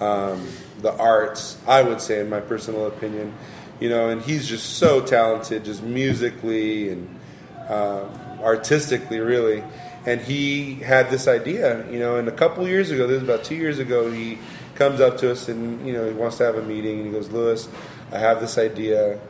[0.00, 0.48] um,
[0.80, 3.34] the arts, I would say, in my personal opinion.
[3.80, 7.20] You know, and he's just so talented, just musically and
[7.68, 8.10] um,
[8.42, 9.62] artistically, really.
[10.06, 13.44] And he had this idea, you know, and a couple years ago, this was about
[13.44, 14.38] two years ago, he
[14.74, 16.98] comes up to us and, you know, he wants to have a meeting.
[16.98, 17.68] And he goes, Lewis,
[18.12, 19.20] I have this idea.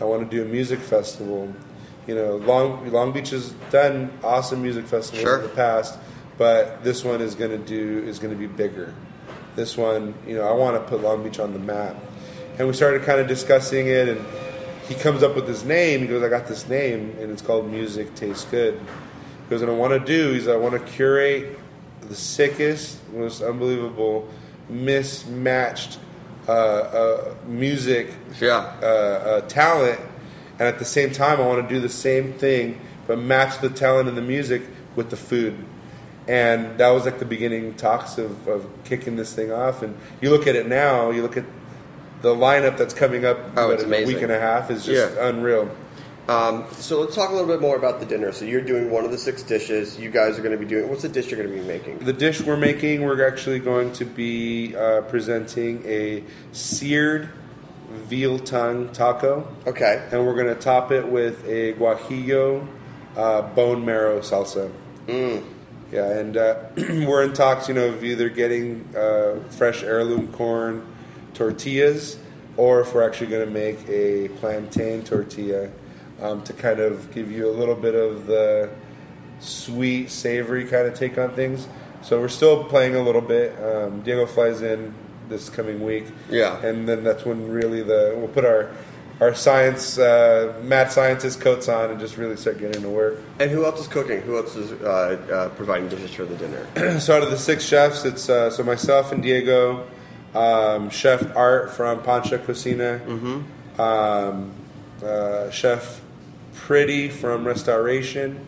[0.00, 1.52] I want to do a music festival.
[2.06, 5.36] You know, Long, Long Beach has done awesome music festivals Sure.
[5.38, 5.98] in the past,
[6.38, 8.94] but this one is going to do is going to be bigger.
[9.56, 11.96] This one, you know, I want to put Long Beach on the map.
[12.58, 14.24] And we started kind of discussing it, and
[14.88, 16.00] he comes up with his name.
[16.00, 18.74] He goes, I got this name, and it's called Music Tastes Good.
[18.78, 21.58] He goes, and I want to do is I want to curate
[22.00, 24.26] the sickest, most unbelievable,
[24.70, 25.98] mismatched
[26.48, 30.00] uh, uh, music uh, uh, talent,
[30.58, 33.68] and at the same time, I want to do the same thing, but match the
[33.68, 34.62] talent and the music
[34.94, 35.62] with the food.
[36.26, 39.82] And that was like the beginning talks of, of kicking this thing off.
[39.82, 41.44] And you look at it now, you look at
[42.22, 45.14] the lineup that's coming up Oh, what, in a week and a half is just
[45.14, 45.28] Yeah.
[45.28, 45.70] unreal.
[46.28, 48.32] Um, so let's talk a little bit more about the dinner.
[48.32, 49.96] So you're doing one of the six dishes.
[49.96, 50.88] You guys are going to be doing.
[50.88, 51.98] What's the dish you're going to be making?
[51.98, 57.28] The dish we're making, we're actually going to be uh, presenting a seared
[58.08, 59.46] veal tongue taco.
[59.68, 60.04] Okay.
[60.10, 62.66] And we're going to top it with a guajillo
[63.16, 64.72] uh, bone marrow salsa.
[65.06, 65.44] Mm.
[65.92, 70.84] Yeah, and uh, we're in talks, you know, of either getting uh, fresh heirloom corn
[71.36, 72.18] tortillas
[72.56, 75.70] or if we're actually going to make a plantain tortilla
[76.22, 78.70] um, to kind of give you a little bit of the
[79.40, 81.68] sweet, savory kind of take on things.
[82.02, 83.52] So we're still playing a little bit.
[83.62, 84.94] Um, Diego flies in
[85.28, 86.06] this coming week.
[86.30, 86.64] Yeah.
[86.64, 88.70] And then that's when really the we'll put our
[89.20, 93.18] our science uh, mad scientist coats on and just really start getting to work.
[93.40, 94.20] And who else is cooking?
[94.22, 97.00] Who else is uh, uh, providing dishes for the dinner?
[97.00, 99.86] so out of the six chefs, it's uh, so myself and Diego,
[100.36, 103.00] um, Chef Art from Panxa Cocina,
[103.80, 104.52] um,
[105.02, 106.00] uh, Chef
[106.54, 108.46] Pretty from Restoration.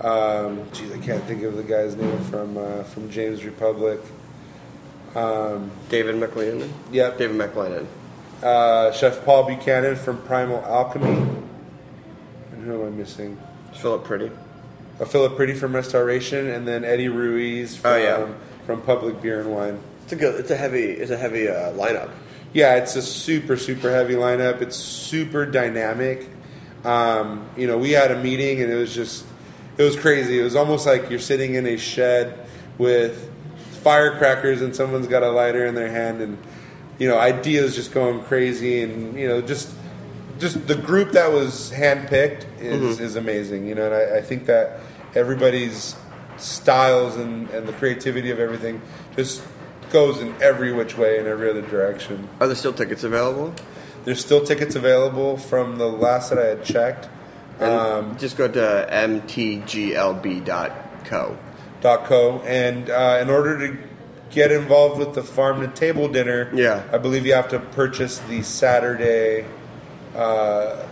[0.00, 4.00] Um, geez, I can't think of the guy's name from uh, from James Republic.
[5.14, 6.70] Um, David McLennan.
[6.90, 7.86] Yep, David McLennan.
[8.42, 11.06] Uh, Chef Paul Buchanan from Primal Alchemy.
[12.52, 13.38] And who am I missing?
[13.74, 14.30] Philip Pretty.
[15.00, 18.26] Uh, Philip Pretty from Restoration, and then Eddie Ruiz from, Oh, yeah.
[18.66, 19.78] from Public Beer and Wine.
[20.04, 20.40] It's a good.
[20.40, 20.84] It's a heavy.
[20.84, 22.10] It's a heavy uh, lineup.
[22.52, 24.60] Yeah, it's a super super heavy lineup.
[24.60, 26.28] It's super dynamic.
[26.84, 29.24] Um, you know, we had a meeting and it was just
[29.78, 30.38] it was crazy.
[30.38, 32.46] It was almost like you're sitting in a shed
[32.78, 33.30] with
[33.82, 36.38] firecrackers and someone's got a lighter in their hand and
[36.98, 39.70] you know ideas just going crazy and you know just
[40.38, 43.00] just the group that was handpicked is, Mhm.
[43.00, 43.66] is amazing.
[43.66, 44.80] You know, and I, I think that
[45.14, 45.94] everybody's
[46.38, 48.80] styles and, and the creativity of everything
[49.16, 49.42] just
[49.92, 52.28] goes in every which way in every other direction.
[52.40, 53.54] Are there still tickets available?
[54.04, 57.08] There's still tickets available from the last that I had checked.
[57.60, 58.88] Um, just go to
[60.02, 61.38] mtglb.co.
[61.80, 62.40] dot co.
[62.40, 63.78] And uh, in order to
[64.30, 66.82] get involved with the farm to table dinner, Yeah.
[66.92, 69.44] I believe you have to purchase the Saturday.
[70.16, 70.84] Uh,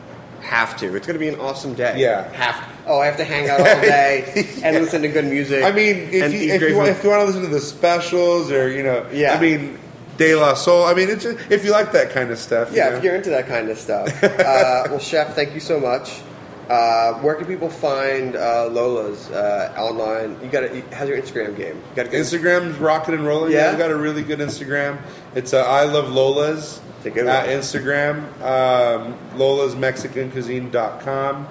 [0.42, 0.94] have to.
[0.96, 1.98] It's going to be an awesome day.
[1.98, 2.30] Yeah.
[2.32, 2.69] Have to.
[2.86, 5.62] Oh, I have to hang out all day and listen to good music.
[5.64, 8.50] I mean, if you, if you, want, if you want to listen to the specials
[8.50, 9.34] or you know, Yeah.
[9.34, 9.78] I mean,
[10.16, 10.84] De La Soul.
[10.84, 12.96] I mean, it's just, if you like that kind of stuff, you Yeah, know.
[12.96, 14.08] if you're into that kind of stuff.
[14.24, 16.20] uh, well, Chef, thank you so much.
[16.68, 20.38] Uh, where can people find uh, Lola's uh, online?
[20.42, 21.76] You got to how's your Instagram game?
[21.76, 23.50] You got to Instagram's rocking and rolling.
[23.52, 23.66] Yeah?
[23.66, 25.00] Yeah, I've got a really good Instagram.
[25.34, 27.56] It's uh, I love Lola's a good at one.
[27.56, 28.40] Instagram.
[28.42, 31.48] Um, Lola's Mexican Cuisine.com.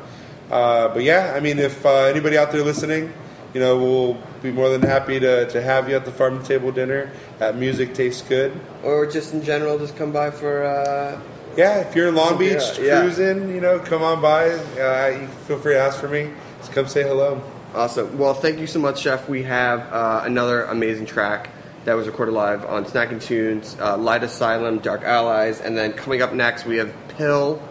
[0.50, 3.14] Uh, but yeah, I mean, if uh, anybody out there listening,
[3.54, 6.46] you know, we'll be more than happy to, to have you at the farm to
[6.48, 8.60] table dinner at Music Tastes Good.
[8.84, 10.64] or just in general, just come by for.
[10.64, 11.20] Uh,
[11.58, 13.02] Yeah, if you're in Long Beach Yeah, yeah.
[13.02, 14.50] cruising, you know, come on by.
[14.52, 16.30] Uh, you feel free to ask for me.
[16.60, 17.42] Just come say hello.
[17.76, 18.18] Awesome.
[18.18, 19.28] Well, thank you so much, Chef.
[19.30, 21.50] We have uh, another amazing track
[21.86, 26.22] that was recorded live on Snacky Tunes, uh, Light Asylum, Dark Allies, and then coming
[26.22, 27.62] up next, we have Pill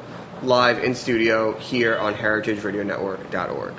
[0.43, 3.74] live in studio here on heritageradionetwork.org.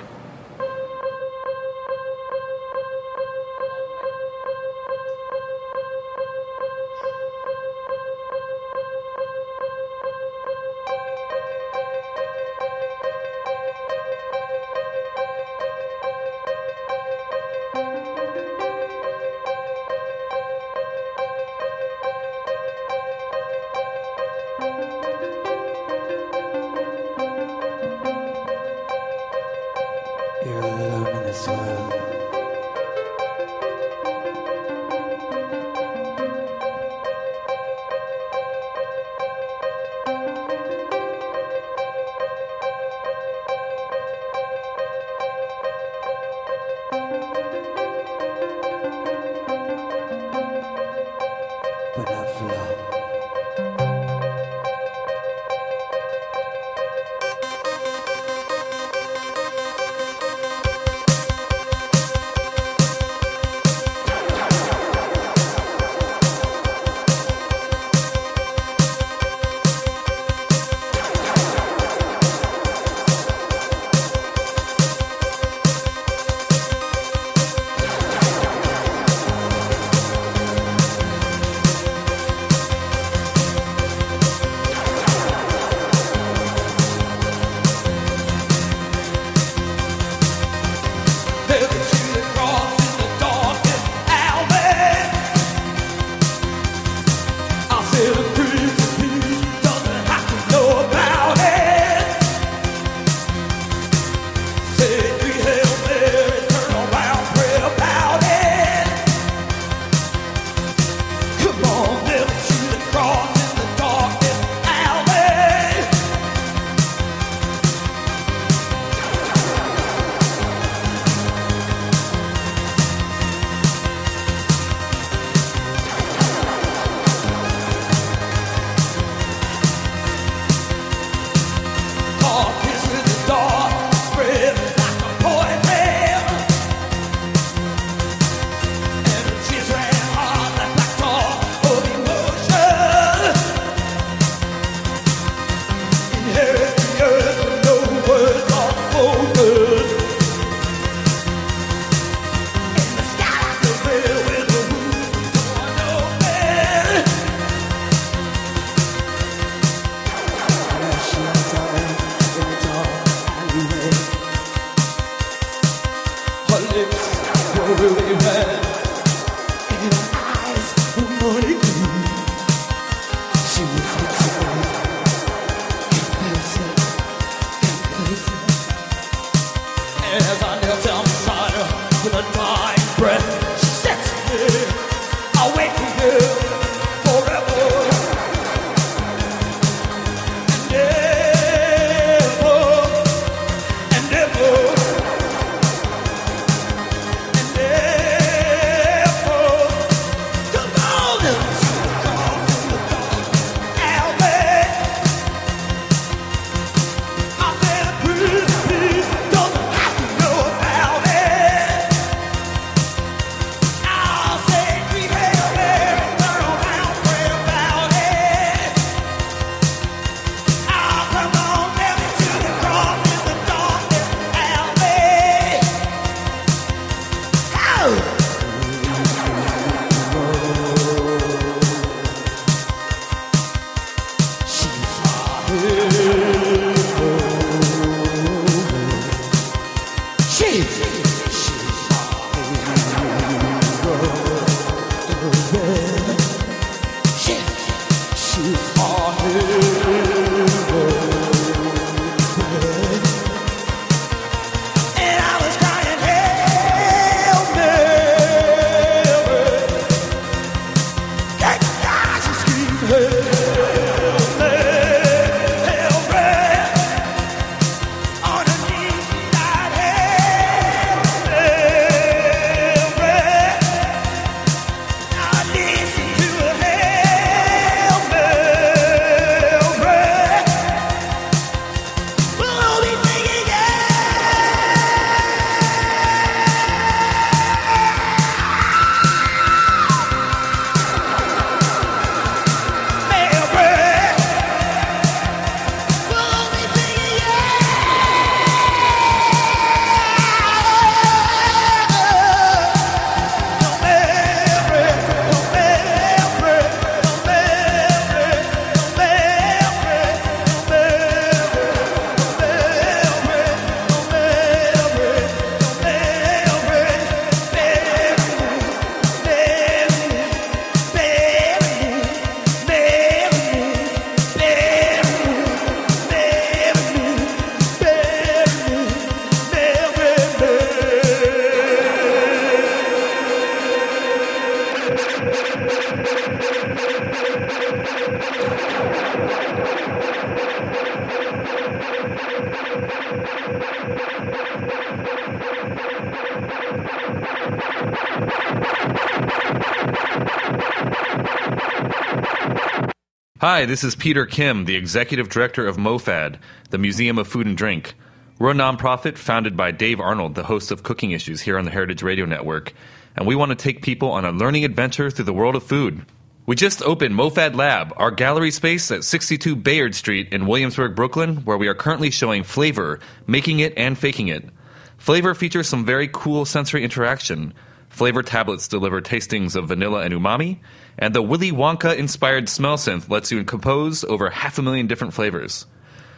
[353.60, 356.38] Hi, this is Peter Kim, the Executive Director of MoFad,
[356.70, 357.92] the Museum of Food and Drink.
[358.38, 361.70] We're a nonprofit founded by Dave Arnold, the host of Cooking Issues here on the
[361.70, 362.72] Heritage Radio Network,
[363.14, 366.06] and we want to take people on a learning adventure through the world of food.
[366.46, 371.44] We just opened MoFad Lab, our gallery space at 62 Bayard Street in Williamsburg, Brooklyn,
[371.44, 374.48] where we are currently showing Flavor, Making It and Faking It.
[374.96, 377.52] Flavor features some very cool sensory interaction.
[378.00, 380.60] Flavor tablets deliver tastings of vanilla and umami,
[380.96, 385.12] and the Willy Wonka inspired smell synth lets you compose over half a million different
[385.12, 385.66] flavors.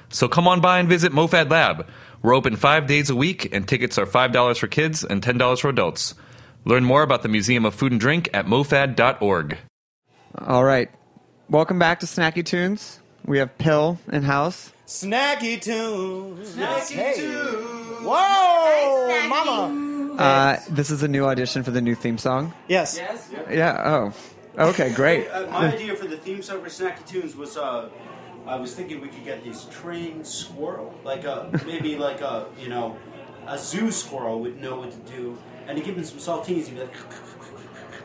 [0.09, 1.89] So come on by and visit MoFad Lab.
[2.23, 5.71] We're open five days a week, and tickets are $5 for kids and $10 for
[5.71, 6.15] adults.
[6.65, 9.59] Learn more about the Museum of Food and Drink at mofad.org.
[10.39, 10.89] All right.
[11.51, 13.01] Welcome back to Snacky Tunes.
[13.25, 14.71] We have Pill in house.
[14.87, 16.55] Snacky tunes.
[16.55, 17.27] Snacky hey.
[18.05, 19.92] Whoa, mama.
[20.19, 22.53] Uh, this is a new audition for the new theme song.
[22.69, 22.97] Yes.
[22.97, 23.31] Yes.
[23.51, 23.81] Yeah.
[24.59, 24.69] Oh.
[24.71, 24.93] Okay.
[24.93, 25.29] Great.
[25.29, 27.89] Uh, my idea for the theme song for Snacky Tunes was uh,
[28.47, 32.69] I was thinking we could get these trained squirrel, like a maybe like a you
[32.69, 32.97] know
[33.47, 36.75] a zoo squirrel would know what to do, and to give him some saltines, he'd
[36.75, 36.95] be like,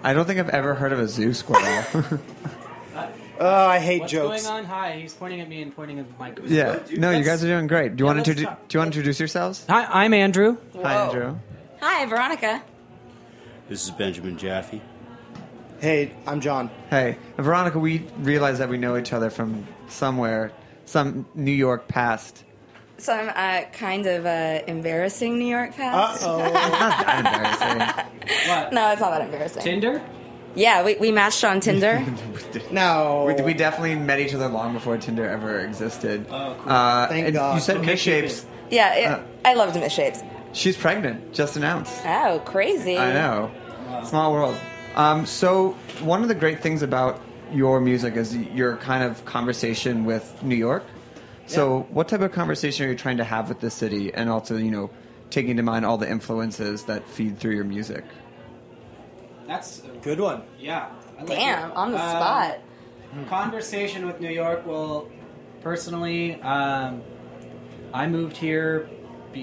[0.03, 1.84] I don't think I've ever heard of a zoo squirrel.
[3.39, 4.66] "Oh, I hate What's jokes." going on?
[4.66, 6.39] Hi, he's pointing at me and pointing at the mic.
[6.45, 6.80] yeah.
[6.97, 7.95] No, you guys are doing great.
[7.95, 9.66] Do you Yeah, want to introdu- Do you want to introduce yourselves?
[9.70, 10.58] Hi, I'm Andrew.
[10.82, 11.38] Hi, Andrew.
[11.80, 12.63] Hi, Veronica.
[13.69, 14.82] This is Benjamin Jaffe.
[15.80, 16.71] Hey, I'm John.
[16.89, 17.78] Hey, Veronica.
[17.80, 20.51] We realize that we know each other from somewhere,
[20.86, 22.43] some New York past.
[22.97, 26.23] Some uh, kind of uh, embarrassing New York past.
[26.23, 26.39] Uh-oh.
[26.45, 27.19] It's not that
[28.39, 28.73] embarrassing.
[28.73, 29.61] no, it's not that embarrassing.
[29.61, 30.01] Tinder?
[30.55, 32.03] Yeah, we, we matched on Tinder.
[32.71, 36.25] No, we, we definitely met each other long before Tinder ever existed.
[36.32, 36.71] Oh, cool.
[36.71, 37.55] Uh, Thank and God.
[37.55, 38.45] You said Okay, misshapes.
[38.71, 40.25] yeah, it, Uh, I loved misshapes.
[40.54, 41.34] She's pregnant.
[41.34, 42.02] Just announced.
[42.06, 42.98] Oh, crazy.
[42.98, 43.52] I know.
[44.06, 44.58] Small world.
[44.95, 45.72] Um, so
[46.02, 47.22] one of the great things about
[47.54, 50.84] your music is your kind of conversation with New York.
[51.45, 54.58] So what type of conversation are you trying to have with the city, and also
[54.58, 54.89] you know
[55.30, 58.04] taking to mind all the influences that feed through your music?
[59.48, 60.43] That's a good one.
[60.60, 60.89] Yeah.
[61.20, 61.76] Like Damn, it.
[61.78, 62.58] on the Um, spot.
[63.30, 64.66] Conversation with New York.
[64.68, 65.08] Well,
[65.62, 67.02] personally, um,
[67.93, 68.89] I moved here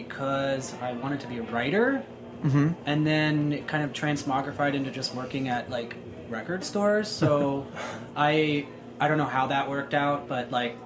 [0.02, 2.02] because I wanted to be a writer,
[2.44, 2.72] Mm-hmm.
[2.84, 5.96] and then it kind of transmogrified into just working at like
[6.28, 7.08] record stores.
[7.08, 7.66] So
[8.16, 8.66] I
[9.00, 10.76] I don't know how that worked out, but like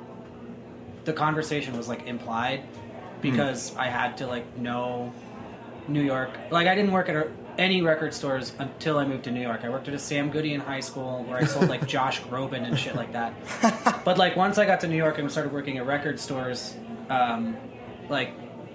[1.04, 2.62] the conversation was like implied
[3.20, 5.12] because I had to like know
[5.88, 6.30] New York.
[6.52, 7.26] Like I didn't work at
[7.58, 9.62] any record stores until I moved to New York.
[9.64, 12.64] I worked at a Sam Goody in high school where I sold like Josh Groban
[12.68, 13.32] and shit like that.
[14.04, 16.76] But like once I got to New York and started working at record stores,
[17.10, 17.56] um,
[18.08, 18.30] like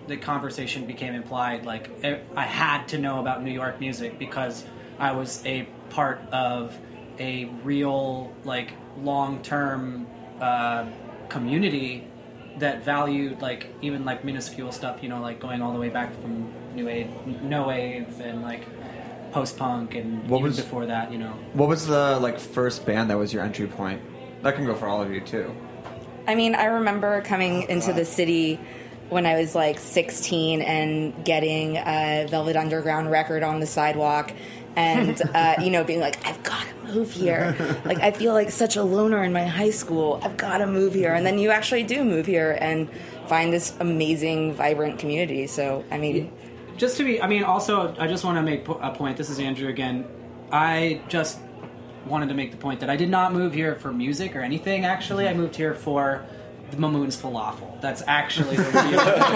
[0.07, 1.65] the conversation became implied.
[1.65, 4.65] Like I I had to know about New York music because
[4.99, 6.77] I was a part of
[7.19, 10.07] a real like long term
[10.39, 10.85] uh,
[11.29, 12.07] community
[12.59, 15.01] that valued like even like minuscule stuff.
[15.01, 17.09] You know, like going all the way back from new wave,
[17.43, 18.63] no wave, and like
[19.31, 21.11] post punk, and What even was- before that.
[21.11, 21.33] You know.
[21.53, 24.01] What was the like first band that was your entry point?
[24.43, 25.55] That can go for all of you too.
[26.27, 28.57] I mean, I remember coming into the city
[29.13, 34.33] when I was like 16 and getting a Velvet Underground record on the sidewalk
[34.75, 37.55] and, uh, you know, being like, I've got to move here.
[37.85, 40.19] like, I feel like such a loner in my high school.
[40.23, 41.13] I've got to move here.
[41.13, 42.89] And then you actually do move here and
[43.27, 45.47] find this amazing, vibrant community.
[45.47, 46.31] So, I mean,
[46.77, 49.39] just to be i mean also i just want to make a point this is
[49.39, 50.05] andrew again
[50.51, 51.39] i just
[52.05, 54.85] wanted to make the point that i did not move here for music or anything
[54.85, 56.25] actually i moved here for
[56.75, 57.79] the Mamoun's falafel.
[57.81, 58.91] That's actually the real thing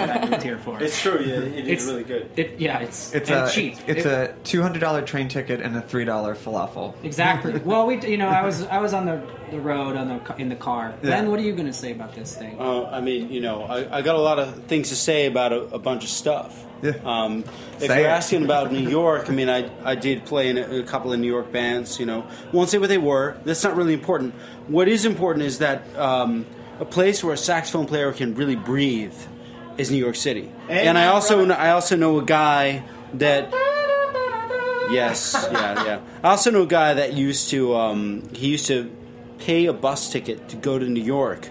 [0.08, 0.82] that moved here for.
[0.82, 2.30] It's true, yeah, it is It's- really good.
[2.36, 3.78] It, yeah, it's It's and a cheap.
[3.88, 6.94] It's It- a two hundred dollar train ticket and a three dollar falafel.
[7.04, 7.54] Exactly.
[7.68, 9.22] Well, we, you know, I was I was on the,
[9.52, 10.94] the road on the in the car.
[11.04, 11.10] Yeah.
[11.10, 12.60] Ben, what are you going to say about this thing?
[12.60, 15.52] Uh, I mean, you know, I, I got a lot of things to say about
[15.54, 16.64] a, a bunch of stuff.
[17.04, 17.44] Um,
[17.80, 18.12] if Say you're it.
[18.12, 21.20] asking about New York, I mean, I, I did play in a, a couple of
[21.20, 22.00] New York bands.
[22.00, 23.36] You know, won't say what they were.
[23.46, 24.36] That's not really important.
[24.68, 26.46] What is important is that um,
[26.80, 29.16] a place where a saxophone player can really breathe
[29.78, 30.52] is New York City.
[30.66, 31.62] Amen, and I also brother.
[31.62, 32.84] I also know a guy
[33.16, 33.54] that.
[34.90, 36.00] Yes, yeah, yeah.
[36.24, 38.90] I also know a guy that used to um, he used to
[39.38, 41.50] pay a bus ticket to go to New York,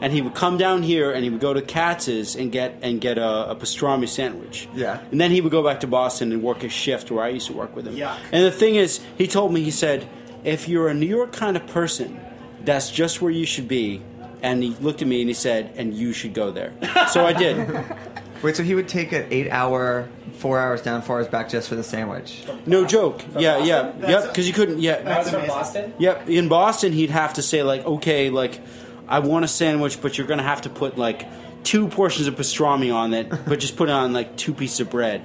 [0.00, 3.00] and he would come down here and he would go to Katz's and get and
[3.00, 4.68] get a, a pastrami sandwich.
[4.74, 5.02] Yeah.
[5.10, 7.48] And then he would go back to Boston and work a shift where I used
[7.48, 7.94] to work with him.
[7.94, 8.16] Yuck.
[8.32, 10.08] And the thing is, he told me he said,
[10.44, 12.18] if you're a New York kind of person,
[12.64, 14.02] that's just where you should be.
[14.42, 16.72] And he looked at me and he said, and you should go there.
[17.10, 17.68] So I did.
[18.42, 21.74] Wait, so he would take an eight-hour, four hours down, four hours back just for
[21.74, 22.44] the sandwich?
[22.66, 23.24] No joke.
[23.36, 24.10] yeah, yeah, Boston?
[24.10, 24.28] yep.
[24.28, 24.78] Because you couldn't.
[24.78, 25.92] Yeah, That's from Boston.
[25.98, 26.28] Yep.
[26.28, 28.60] In Boston, he'd have to say like, okay, like,
[29.08, 31.26] I want a sandwich, but you're gonna have to put like
[31.64, 34.90] two portions of pastrami on it, but just put it on like two pieces of
[34.90, 35.22] bread,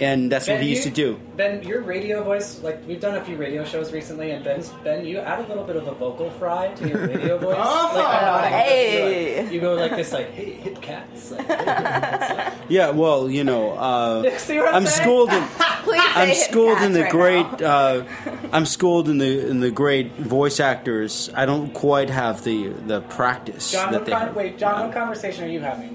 [0.00, 1.20] and that's what Ben, he used you- to do.
[1.36, 5.04] Ben, your radio voice, like we've done a few radio shows recently, and Ben's Ben,
[5.04, 7.56] you add a little bit of a vocal fry to your radio voice.
[7.58, 9.48] Oh, like, I'm not even- hey.
[9.52, 11.30] you go like this, like hey, hip cats.
[11.32, 12.56] Like, hey, cats.
[12.68, 12.90] Yeah.
[12.90, 15.44] Well, you know, uh, See what I'm I'm schooled in.
[15.86, 17.62] I'm schooled in the right great.
[17.62, 18.04] Uh,
[18.52, 21.30] I'm schooled in the in the great voice actors.
[21.34, 24.36] I don't quite have the the practice John, that what they con- have.
[24.36, 25.90] wait, John, what conversation are you having?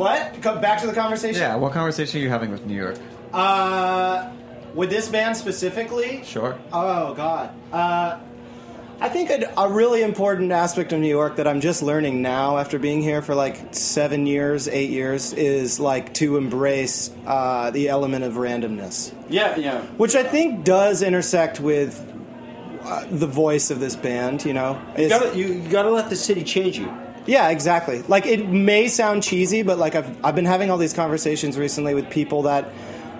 [0.00, 0.40] What?
[0.42, 1.40] Come back to the conversation.
[1.40, 2.96] Yeah, what conversation are you having with New York?
[3.32, 4.30] Uh,
[4.74, 6.22] with this band specifically?
[6.24, 6.58] Sure.
[6.72, 7.50] Oh God.
[7.72, 8.18] Uh,
[9.02, 12.58] I think a, a really important aspect of New York that I'm just learning now
[12.58, 17.88] after being here for like seven years, eight years, is like to embrace uh, the
[17.88, 19.80] element of randomness, Yeah, yeah.
[19.96, 21.98] which I think does intersect with
[22.82, 24.44] uh, the voice of this band.
[24.44, 26.92] You know, You gotta, you, you gotta let the city change you.
[27.26, 28.02] Yeah, exactly.
[28.02, 31.94] Like it may sound cheesy, but like I've I've been having all these conversations recently
[31.94, 32.68] with people that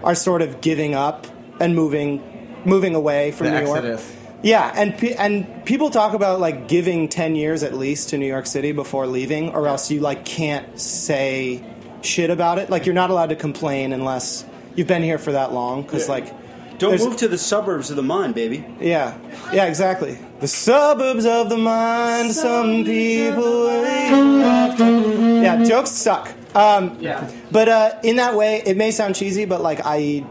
[0.02, 1.26] are sort of giving up
[1.60, 2.22] and moving
[2.64, 4.00] moving away from The New York.
[4.42, 8.26] Yeah, and pe- and people talk about like giving 10 years at least to New
[8.26, 11.62] York City before leaving or else you like can't say
[12.00, 12.70] shit about it.
[12.70, 14.46] Like you're not allowed to complain unless
[14.76, 16.12] you've been here for that long cuz Yeah.
[16.14, 18.64] like Don't move to the suburbs of the mind, baby.
[18.80, 19.12] yeah,
[19.52, 20.16] yeah, exactly.
[20.40, 22.32] The suburbs of the mind.
[22.32, 26.30] Some people have Yeah, jokes suck.
[26.54, 27.30] Um, Yeah.
[27.50, 30.24] But uh, in that way, it may sound cheesy, but like I,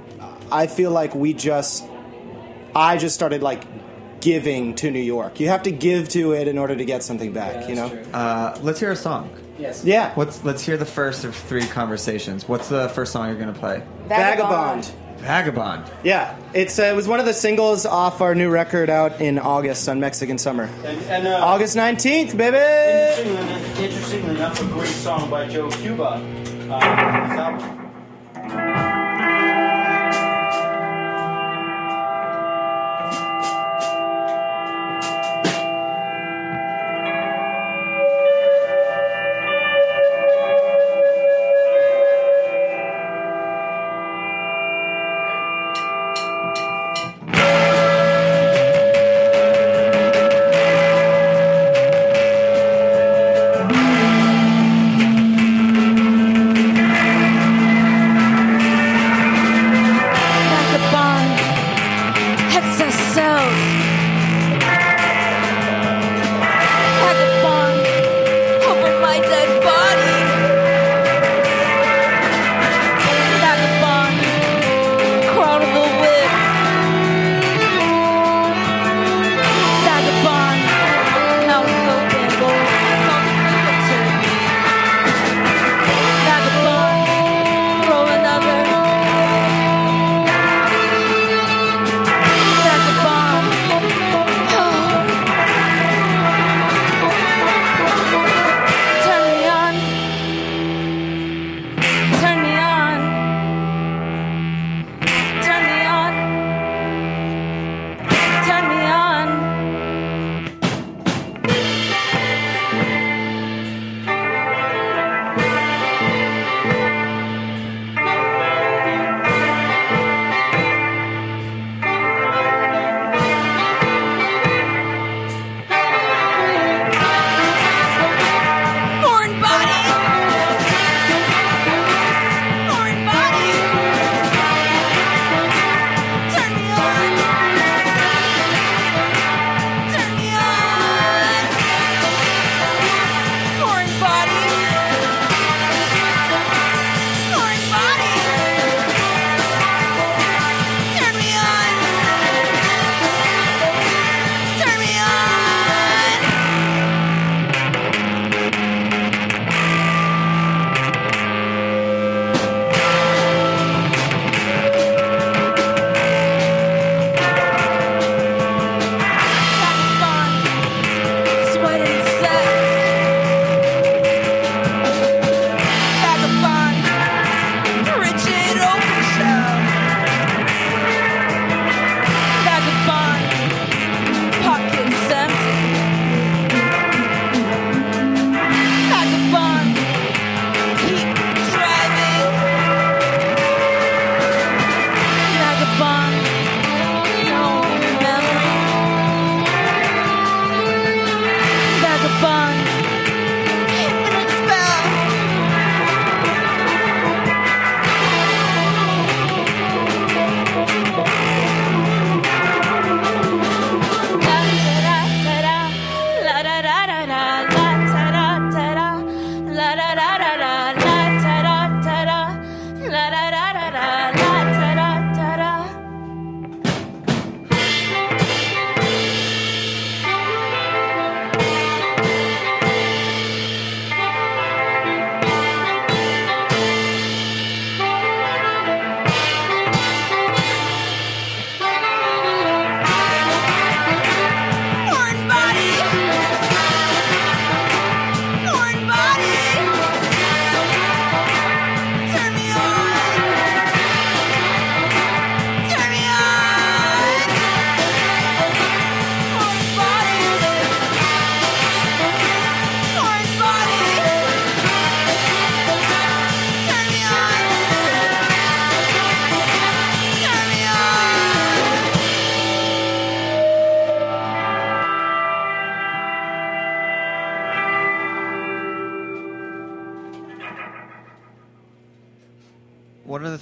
[0.51, 1.85] I feel like we just,
[2.75, 3.63] I just started like
[4.19, 5.39] giving to New York.
[5.39, 7.69] You have to give to it in order to get something back.
[7.69, 7.87] you know.
[8.13, 9.29] Uh, let's hear a song.
[9.59, 9.83] Yes.
[9.83, 10.13] Yeah.
[10.15, 12.47] What's let's hear the first of three conversations.
[12.47, 13.83] What's the first song you're gonna play?
[14.07, 14.85] Vagabond.
[14.85, 14.91] Vagabond.
[16.03, 19.37] Yeah, it's uh, it was one of the singles off our new record out in
[19.37, 20.69] August on Mexican Summer.
[20.83, 22.57] And, and uh, August nineteenth, baby.
[22.57, 26.23] Interestingly, interestingly enough, a great song by Joe Cuba.
[26.71, 28.95] Uh,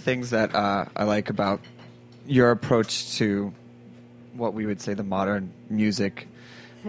[0.07, 1.59] things that uh, I like about
[2.25, 3.53] your approach to
[4.35, 6.29] what we would say the modern music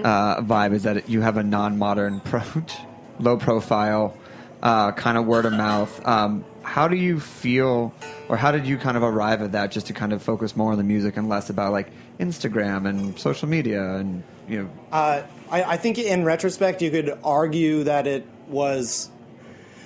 [0.04, 2.74] uh, vibe is that you have a non-modern approach,
[3.18, 4.16] low profile,
[4.62, 6.06] uh, kind of word of mouth.
[6.06, 7.92] Um, how do you feel,
[8.28, 10.70] or how did you kind of arrive at that, just to kind of focus more
[10.70, 11.90] on the music and less about like
[12.20, 14.70] Instagram and social media and you know?
[14.92, 19.10] Uh, I, I think in retrospect, you could argue that it was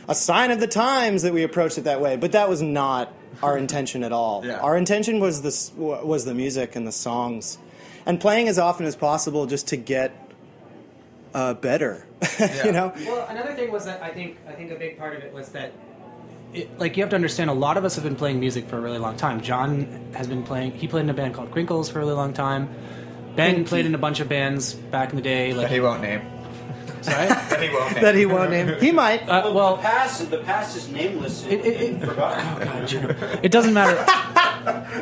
[0.07, 3.11] a sign of the times that we approached it that way, but that was not
[3.43, 4.45] our intention at all.
[4.51, 7.59] Our intention was this was the music and the songs,
[8.07, 10.13] and playing as often as possible just to get
[11.35, 12.07] uh, better.
[12.65, 15.23] you know, Well, another thing was that I think I think a big part of
[15.23, 15.73] it was that,
[16.53, 18.77] it, like you have to understand, a lot of us have been playing music for
[18.77, 19.41] a really long time.
[19.41, 22.33] John has been playing; he played in a band called Crinkles for a really long
[22.33, 22.69] time.
[23.35, 25.55] Ben played in a bunch of bands back in the day.
[25.55, 26.21] Like That he won't name.
[27.03, 28.75] Sorry, that he won't That he won't name.
[28.81, 29.29] He might.
[29.29, 31.45] Uh, well, the past the past is nameless.
[31.45, 33.17] It, it, forgotten.
[33.43, 34.05] it doesn't matter.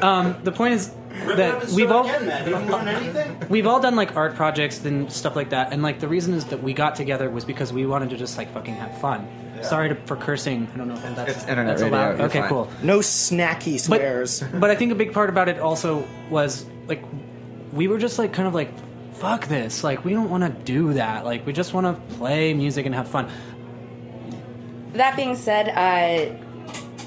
[0.01, 0.91] Um, the point is
[1.27, 2.49] Rip it up that we've all again, man.
[2.49, 3.49] You haven't done anything.
[3.51, 6.47] we've all done like art projects and stuff like that, and like the reason is
[6.47, 9.29] that we got together was because we wanted to just like fucking have fun.
[9.57, 9.63] Yeah.
[9.63, 10.67] Sorry to, for cursing.
[10.73, 12.17] I don't know if that's It's internet that's radio, allowed.
[12.19, 12.49] you're Okay, fine.
[12.49, 12.71] cool.
[12.83, 14.41] No snacky swears.
[14.41, 17.05] But, but I think a big part about it also was like
[17.75, 18.73] we were just like kind of like
[19.21, 19.85] fuck this.
[19.85, 21.25] Like we don't want to do that.
[21.25, 23.31] Like we just want to play music and have fun.
[24.95, 26.35] That being said, uh,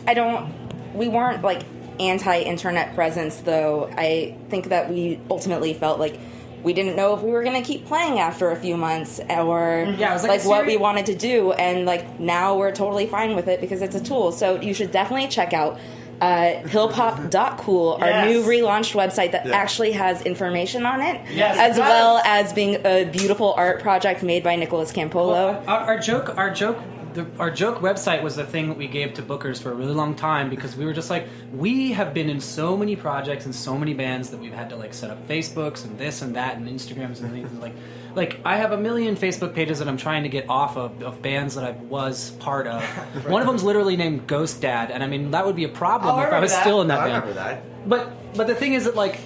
[0.08, 0.54] I don't.
[0.94, 1.64] We weren't like
[2.00, 3.90] anti-internet presence, though.
[3.98, 6.20] I think that we ultimately felt like
[6.62, 9.86] we didn't know if we were going to keep playing after a few months, or
[9.98, 11.52] Yeah, it was like a what we wanted to do.
[11.54, 14.32] And like now we're totally fine with it because it's a tool.
[14.32, 15.80] So you should definitely check out.
[16.22, 19.56] Uh, hillpop.cool, our new relaunched website that Yeah.
[19.56, 24.24] actually has information on it, Yes, as it well as being a beautiful art project
[24.24, 25.62] made by Nicholas Campolo.
[25.68, 26.78] Our, our joke, our joke,
[27.14, 29.94] the, our joke website was the thing that we gave to bookers for a really
[29.94, 33.54] long time because we were just like, we have been in so many projects and
[33.54, 36.56] so many bands that we've had to like set up Facebooks and this and that
[36.58, 37.74] and Instagrams and things and like,
[38.16, 41.22] like I have a million Facebook pages that I'm trying to get off of of
[41.22, 42.84] bands that I was part of.
[43.28, 46.16] One of them's literally named Ghost Dad, and I mean that would be a problem
[46.16, 46.62] Oh, I if I was that.
[46.62, 47.24] still in that oh, I band.
[47.24, 47.90] remember that.
[47.90, 49.20] But but the thing is that like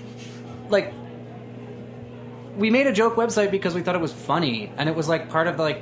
[0.70, 0.94] like
[2.58, 5.30] we made a joke website because we thought it was funny and it was like
[5.30, 5.82] part of like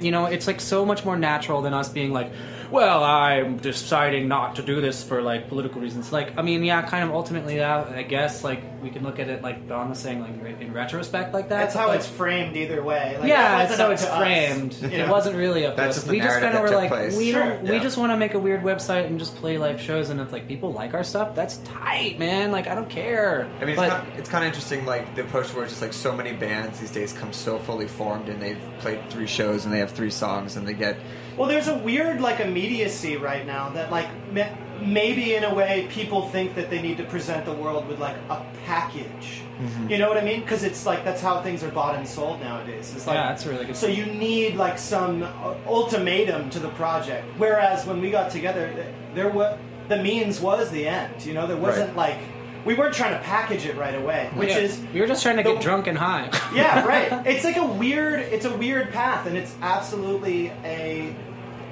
[0.00, 2.32] you know it's like so much more natural than us being like
[2.70, 6.82] well i'm deciding not to do this for like political reasons like i mean yeah
[6.82, 9.98] kind of ultimately yeah i guess like we can look at it like don was
[9.98, 13.16] saying like in retrospect like that That's how but- it's framed either way.
[13.18, 14.92] Like, yeah, that's how it's to us, framed.
[14.92, 15.94] you It wasn't really up to That's us.
[15.96, 17.16] just the we just narrative kind of were like, place.
[17.16, 17.62] we Sure, don't.
[17.68, 20.10] We just want to make a weird website and just play live shows.
[20.10, 22.50] And if like people like our stuff, that's tight, man.
[22.52, 23.48] Like I don't care.
[23.60, 25.72] I mean, But- it's, kind of, it's kind of interesting, like the approach where it's
[25.72, 29.26] just like so many bands these days come so fully formed, and they've played three
[29.26, 30.96] shows and they have three songs, and they get
[31.38, 34.50] Well, there's a weird like immediacy right now that like ma-
[34.82, 38.16] maybe in a way people think that they need to present the world with like
[38.28, 39.42] a package.
[39.60, 39.88] Mm-hmm.
[39.90, 40.40] You know what I mean?
[40.40, 42.92] Because it's like that's how things are bought and sold nowadays.
[42.94, 46.70] It's like, Yeah, that's really good So you need like some uh, ultimatum to the
[46.70, 47.24] project.
[47.38, 48.72] Whereas when we got together,
[49.14, 49.58] there was
[49.88, 51.24] the means was the end.
[51.24, 52.18] You know, there wasn't like
[52.64, 54.58] we weren't trying to package it right away, which Yeah.
[54.58, 56.28] is we were just trying to get drunk and high.
[56.54, 57.10] yeah, right.
[57.26, 61.14] It's like a weird, it's a weird path, and it's absolutely a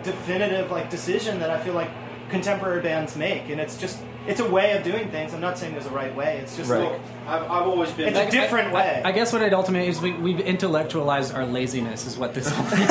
[0.06, 1.90] definitive like decision that I feel like
[2.30, 5.32] contemporary bands make, and it's just it's a way of doing things.
[5.32, 6.38] I'm not saying there's a right way.
[6.38, 6.90] It's just Right.
[6.90, 8.08] like I've, I've always been.
[8.08, 9.02] It's Like, a different I, way.
[9.04, 12.48] I, I guess what it ultimately is we, we've intellectualized our laziness is what this
[12.50, 12.80] whole thing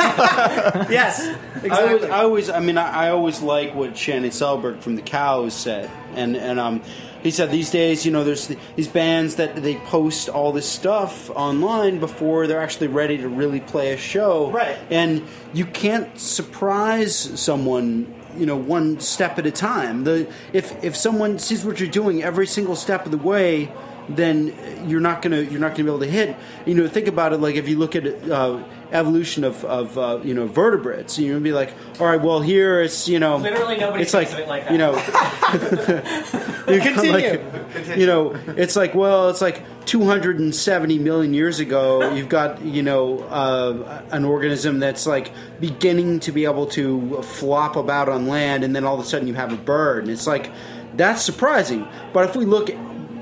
[0.89, 4.95] yes, I always, I always, I mean, I, I always like what Shannon Selberg from
[4.95, 6.81] the Cows said, and and um,
[7.25, 11.31] he said these days, you know, there's these bands that they post all this stuff
[11.31, 14.77] online before they're actually ready to really play a show, Right.
[14.91, 18.13] And you can't surprise someone.
[18.37, 20.03] You know, one step at a time.
[20.03, 23.71] The if if someone sees what you're doing every single step of the way,
[24.09, 24.53] then
[24.87, 26.35] you're not gonna you're not gonna be able to hit.
[26.65, 27.37] You know, think about it.
[27.37, 28.61] Like if you look at uh,
[28.91, 32.81] evolution of of uh, you know vertebrates, you're gonna be like, all right, well here
[32.81, 34.71] it's you know Literally nobody It's like, it like that.
[34.71, 34.93] you know.
[36.73, 37.11] you Continue.
[37.11, 42.13] like, you know, it's like well, it's like 270 million years ago.
[42.13, 47.75] You've got you know uh, an organism that's like beginning to be able to flop
[47.75, 50.27] about on land, and then all of a sudden you have a bird, and it's
[50.27, 50.51] like
[50.95, 51.87] that's surprising.
[52.13, 52.77] But if we look at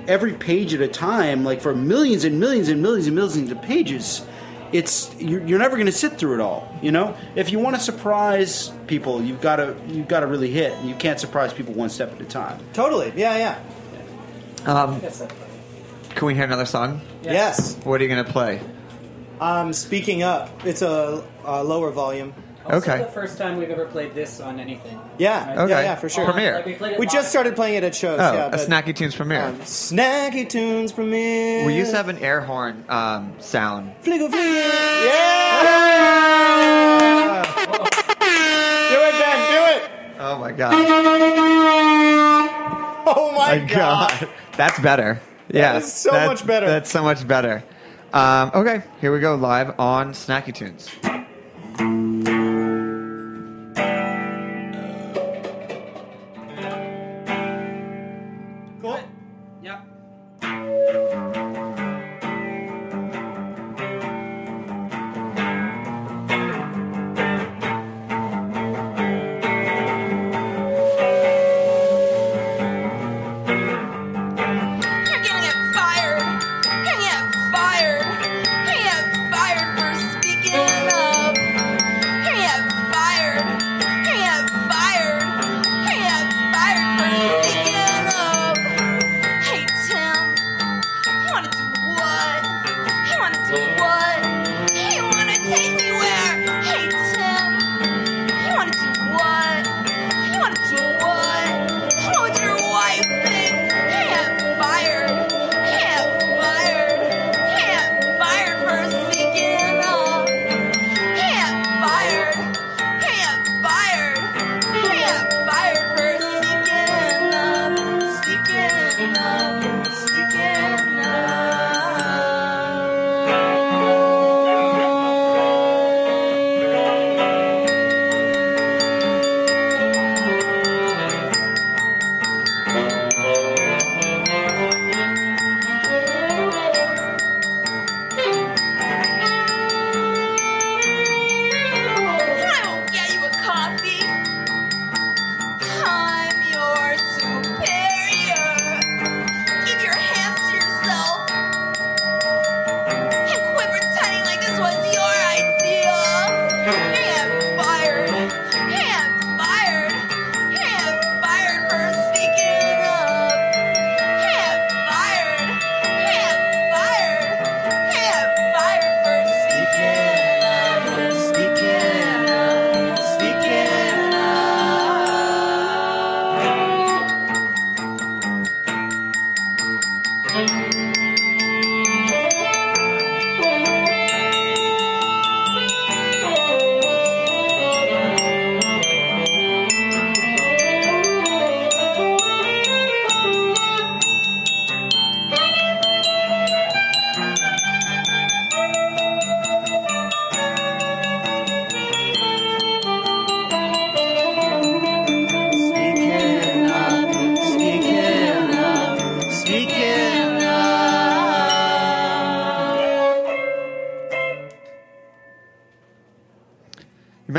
[0.08, 3.62] every page at a time, like for millions and millions and millions and millions of
[3.62, 4.26] pages.
[4.74, 7.16] It's you're, you're never going to sit through it all, you know.
[7.36, 10.78] If you want to surprise people, you've got to you've got to really hit.
[10.84, 12.60] You can't surprise people one step at a time.
[12.74, 13.14] Totally.
[13.16, 13.60] Yeah, yeah.
[14.66, 15.00] Um,
[16.10, 17.02] can we hear another song?
[17.22, 17.76] Yes.
[17.84, 18.62] What are you going to play?
[19.40, 22.34] Um, speaking up, it's a, a lower volume.
[22.66, 23.00] Also Okay.
[23.04, 24.98] the first time we've ever played this on anything.
[25.18, 25.58] Yeah, Right?
[25.60, 25.72] Okay.
[25.74, 26.24] yeah, yeah, for sure.
[26.26, 26.64] Premiere.
[26.66, 28.20] Like we We just started playing it at shows.
[28.22, 29.44] Oh, yeah, a but, Snacky Tunes premiere.
[29.44, 31.66] um, Snacky Tunes premiere.
[31.66, 33.94] we used to have an air horn um, sound.
[34.02, 34.44] Fligo Fligo.
[34.44, 35.74] Yeah!
[38.90, 39.40] do it, Ben.
[39.52, 39.82] Do it.
[40.20, 40.74] Oh my god.
[43.06, 44.30] Oh my, My God.
[44.56, 45.20] That's better.
[45.50, 45.76] Yeah.
[45.78, 46.68] is so that's- much better.
[46.68, 47.62] That's so much better.
[48.14, 50.90] Um, okay, here we go live on Snacky Tunes.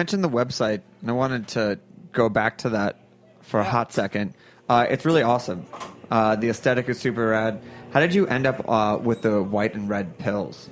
[0.04, 1.78] Mentioned the website, and I wanted to
[2.12, 2.98] go back to that
[3.40, 4.34] for a hot second.
[4.68, 5.64] Uh, it's really awesome.
[6.10, 7.58] Uh, the aesthetic is super rad.
[7.90, 10.68] How did you end up uh, with the white and red pills?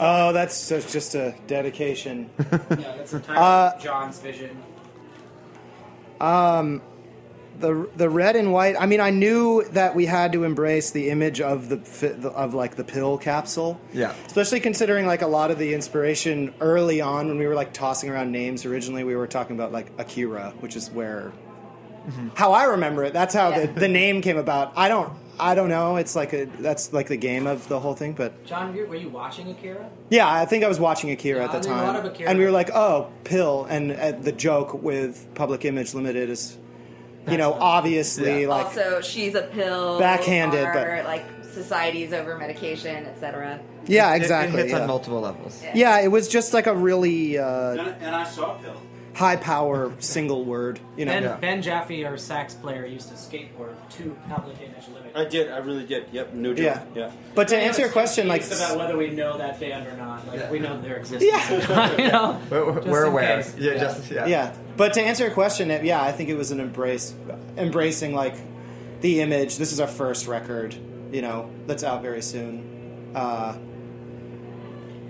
[0.00, 2.30] Oh, that's that's just a dedication.
[2.40, 4.56] Yeah, that's entirely Uh, John's vision.
[6.18, 6.80] Um,
[7.58, 8.76] the the red and white.
[8.78, 12.76] I mean, I knew that we had to embrace the image of the of like
[12.76, 13.80] the pill capsule.
[13.92, 14.14] Yeah.
[14.26, 18.10] Especially considering like a lot of the inspiration early on when we were like tossing
[18.10, 18.64] around names.
[18.64, 21.32] Originally, we were talking about like Akira, which is where
[22.34, 23.12] how I remember it.
[23.12, 24.72] That's how the, the name came about.
[24.76, 25.96] I don't I don't know.
[25.96, 28.44] It's like a that's like the game of the whole thing, but.
[28.46, 29.88] John, were you watching Akira?
[30.08, 31.96] Yeah, I think I was watching Akira Yeah, at the I mean, a time, lot
[31.96, 35.92] of Akira- and we were like, "Oh, pill," and uh, the joke with Public Image
[35.94, 36.56] Limited is,
[37.28, 39.98] you know, obviously like also, she's a pill.
[39.98, 43.60] Backhanded, or, but- like societies over medication, etc.
[43.86, 44.62] Yeah, It- it exactly.
[44.62, 45.62] hits on multiple levels.
[45.74, 47.70] Yeah, it was just like a really uh,
[48.00, 48.74] And I saw Pill.
[49.14, 50.80] high power single word.
[50.98, 55.16] You know, Ben, ben Jaffe, our sax player, used to skateboard to Public Image Limited.
[55.16, 55.50] I did.
[55.50, 56.06] I really did.
[56.12, 56.34] Yep.
[56.34, 56.64] No joke.
[56.94, 57.06] Yeah.
[57.06, 57.10] Yeah.
[57.34, 59.96] But to We answer your question, like confused about whether we know that band or
[59.96, 61.32] not, like we know their existence.
[61.32, 61.96] Yeah.
[61.96, 63.36] you know, We're, we're aware.
[63.42, 63.54] case.
[63.58, 64.26] Yeah, just yeah.
[64.26, 64.52] yeah.
[64.76, 67.14] But to answer your question, it- yeah, I think it was an embrace,
[67.56, 68.34] embracing like
[69.00, 69.56] the image.
[69.56, 70.74] This is our first record,
[71.12, 73.12] you know, that's out very soon.
[73.14, 73.56] Uh,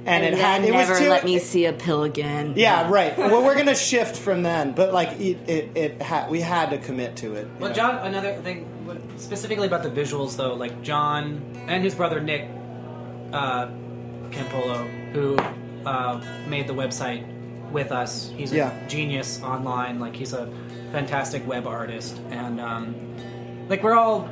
[0.07, 2.53] and, it had it never was too, let me see a pill again.
[2.55, 3.19] Yeah, right.
[3.19, 6.79] well, we're gonna shift from then, but like it, it, it ha- we had to
[6.79, 7.49] commit to it.
[7.59, 7.75] Well, know?
[7.75, 8.69] John, another thing
[9.17, 12.49] specifically about the visuals, though, like John and his brother Nick
[13.33, 13.67] uh,
[14.31, 15.37] Campolo, who
[15.85, 17.27] uh, made the website
[17.77, 18.33] with us.
[18.37, 18.71] He's a Yeah.
[18.89, 20.01] genius online.
[20.01, 20.49] Like he's a
[20.93, 22.95] fantastic web artist, and um,
[23.69, 24.29] like we're all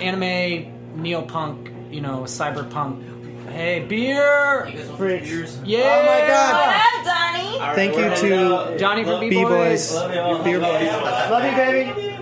[0.00, 1.58] anime, neopunk,
[1.92, 3.04] you know, cyberpunk.
[3.50, 4.70] Hey, beer!
[4.96, 5.58] Freaks.
[5.64, 5.84] Yeah!
[5.84, 7.04] Oh my god!
[7.04, 7.74] Donnie?
[7.76, 9.92] Thank you to Johnny from B B-Boys.
[9.92, 10.44] Boys.
[10.44, 10.88] Beer Boys.
[11.30, 12.14] Love you, baby.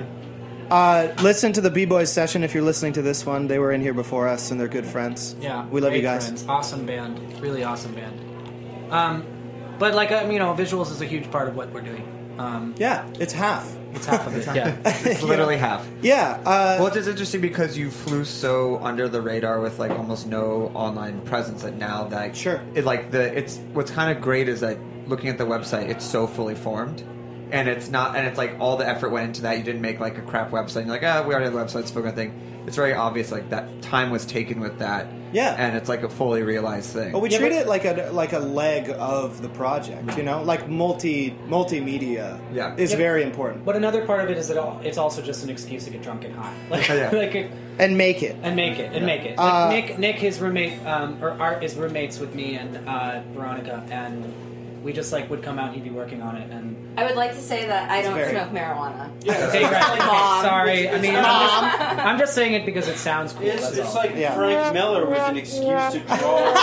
[0.68, 3.46] Uh, listen to the B Boys session if you're listening to this one.
[3.46, 5.36] They were in here before us, and they're good friends.
[5.40, 6.24] Yeah, we love you guys.
[6.26, 6.44] friends.
[6.48, 8.16] Awesome band, really awesome band.
[8.90, 9.24] Um,
[9.78, 12.34] but like um, you know, visuals is a huge part of what we're doing.
[12.38, 13.74] Um, yeah, it's half.
[13.94, 14.44] It's half of it.
[14.54, 15.86] yeah, It's literally half.
[16.02, 16.38] Yeah.
[16.44, 20.26] Uh, well, it's just interesting because you flew so under the radar with like almost
[20.26, 24.48] no online presence that now that sure it like the it's what's kind of great
[24.50, 27.00] is that looking at the website it's so fully formed
[27.52, 29.98] and it's not and it's like all the effort went into that you didn't make
[29.98, 32.00] like a crap website and you're like ah we already have the website it's a
[32.02, 35.54] good thing it's very obvious like that time was taken with that Yeah.
[35.58, 38.38] and it's like a fully realized thing But we treat it like a like a
[38.40, 42.38] leg of the project, you know, like multi multimedia.
[42.52, 42.74] Yeah.
[42.76, 42.96] is Yeah.
[42.96, 43.64] very important.
[43.64, 46.02] But another part of it is that all, it's also just an excuse to get
[46.02, 47.10] drunk and high, like, Yeah.
[47.12, 49.38] like it, and make it and make it and make it.
[49.38, 53.82] Uh, Nick, Nick, his roommate, um, or Art is roommates with me and uh, Veronica,
[53.90, 54.24] and
[54.86, 57.16] we just like would come out and he'd be working on it, and I would
[57.16, 59.10] like to say that I It's don't very- smoke marijuana.
[59.20, 59.90] Okay, right.
[59.90, 60.42] Okay, Mom.
[60.44, 63.46] Sorry, I mean, I'm just, I'm just saying it because it sounds cool.
[63.48, 63.94] It's, that's it's all.
[63.96, 66.54] like Frank Miller was an excuse to draw.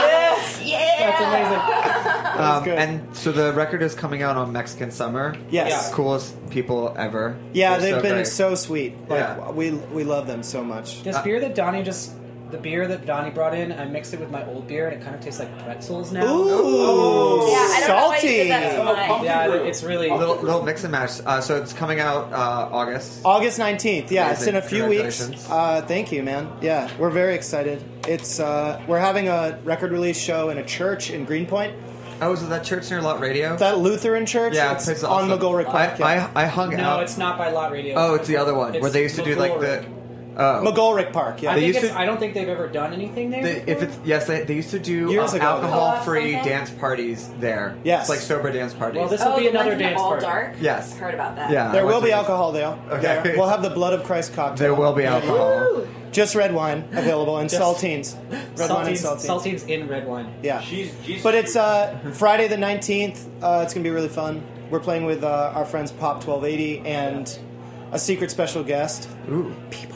[0.00, 1.10] yes, yeah.
[1.10, 2.72] That's amazing.
[2.74, 5.70] um, and so the record is coming out on Mexican Summer Yes.
[5.88, 5.94] Yeah.
[5.94, 8.26] coolest people ever Yeah, They're they've so been great.
[8.26, 8.96] so sweet.
[9.08, 9.50] Like Yeah.
[9.50, 11.02] we we love them so much.
[11.02, 12.12] This beer that Donnie just,
[12.50, 15.04] the beer that Donnie brought in, I mixed it with my old beer, and it
[15.04, 16.24] kind of tastes like pretzels now.
[16.24, 19.08] Ooh, Yeah, I don't know why you did that to salty.
[19.08, 19.24] mine.
[19.24, 21.20] Yeah, it's really little, little mix and match.
[21.26, 23.20] Uh, so it's coming out uh, August.
[23.24, 24.10] August 19th.
[24.10, 25.18] Yeah, it's in a few weeks.
[25.18, 25.46] Congratulations.
[25.50, 26.50] Uh, thank you, man.
[26.60, 27.82] Yeah, we're very excited.
[28.06, 31.74] It's uh, we're having a record release show in a church in Greenpoint.
[32.22, 33.56] Oh, is it that church near Lot Radio?
[33.56, 34.54] That Lutheran church?
[34.54, 35.38] Yeah, it's it's on awesome.
[35.38, 36.00] McGolrick Park.
[36.00, 36.30] I, yeah.
[36.34, 37.02] I, I hung no, out.
[37.02, 37.94] it's not by Lot Radio.
[37.96, 39.84] Oh, it's the other one It's where they used to do like the.
[40.38, 40.62] Oh.
[40.64, 41.40] McGolrick Park.
[41.42, 43.42] Yeah, I, think it's, to- I don't think they've ever done anything there.
[43.42, 45.44] They, if it's yes, they, they used to do Years ago.
[45.44, 47.76] alcohol-free Co-op dance parties there.
[47.84, 48.02] Yes.
[48.02, 48.98] it's like sober dance parties.
[49.00, 50.26] Well, this will Oh, be another ones in dance all party.
[50.26, 50.54] dark.
[50.60, 50.92] Yes.
[50.92, 51.50] I've heard about that.
[51.50, 52.78] yeah, there will be to- alcohol there.
[52.90, 53.00] Okay.
[53.24, 53.36] There.
[53.36, 54.56] We'll have the Blood of Christ cocktail.
[54.56, 55.30] There will be Yeah, yeah.
[55.32, 55.86] alcohol.
[56.12, 58.14] Just red wine available and saltines.
[58.58, 59.62] Red wine and saltines, saltines.
[59.62, 60.32] saltines in red wine.
[60.42, 60.60] Yeah.
[60.60, 63.26] She's, Jesus But it's uh, Friday the 19th.
[63.42, 64.42] Uh, it's going to be really fun.
[64.70, 67.38] We're playing with uh, our friends Pop 1280 and
[67.92, 69.08] a secret special guest.
[69.30, 69.54] Ooh.
[69.70, 69.92] P-Boys.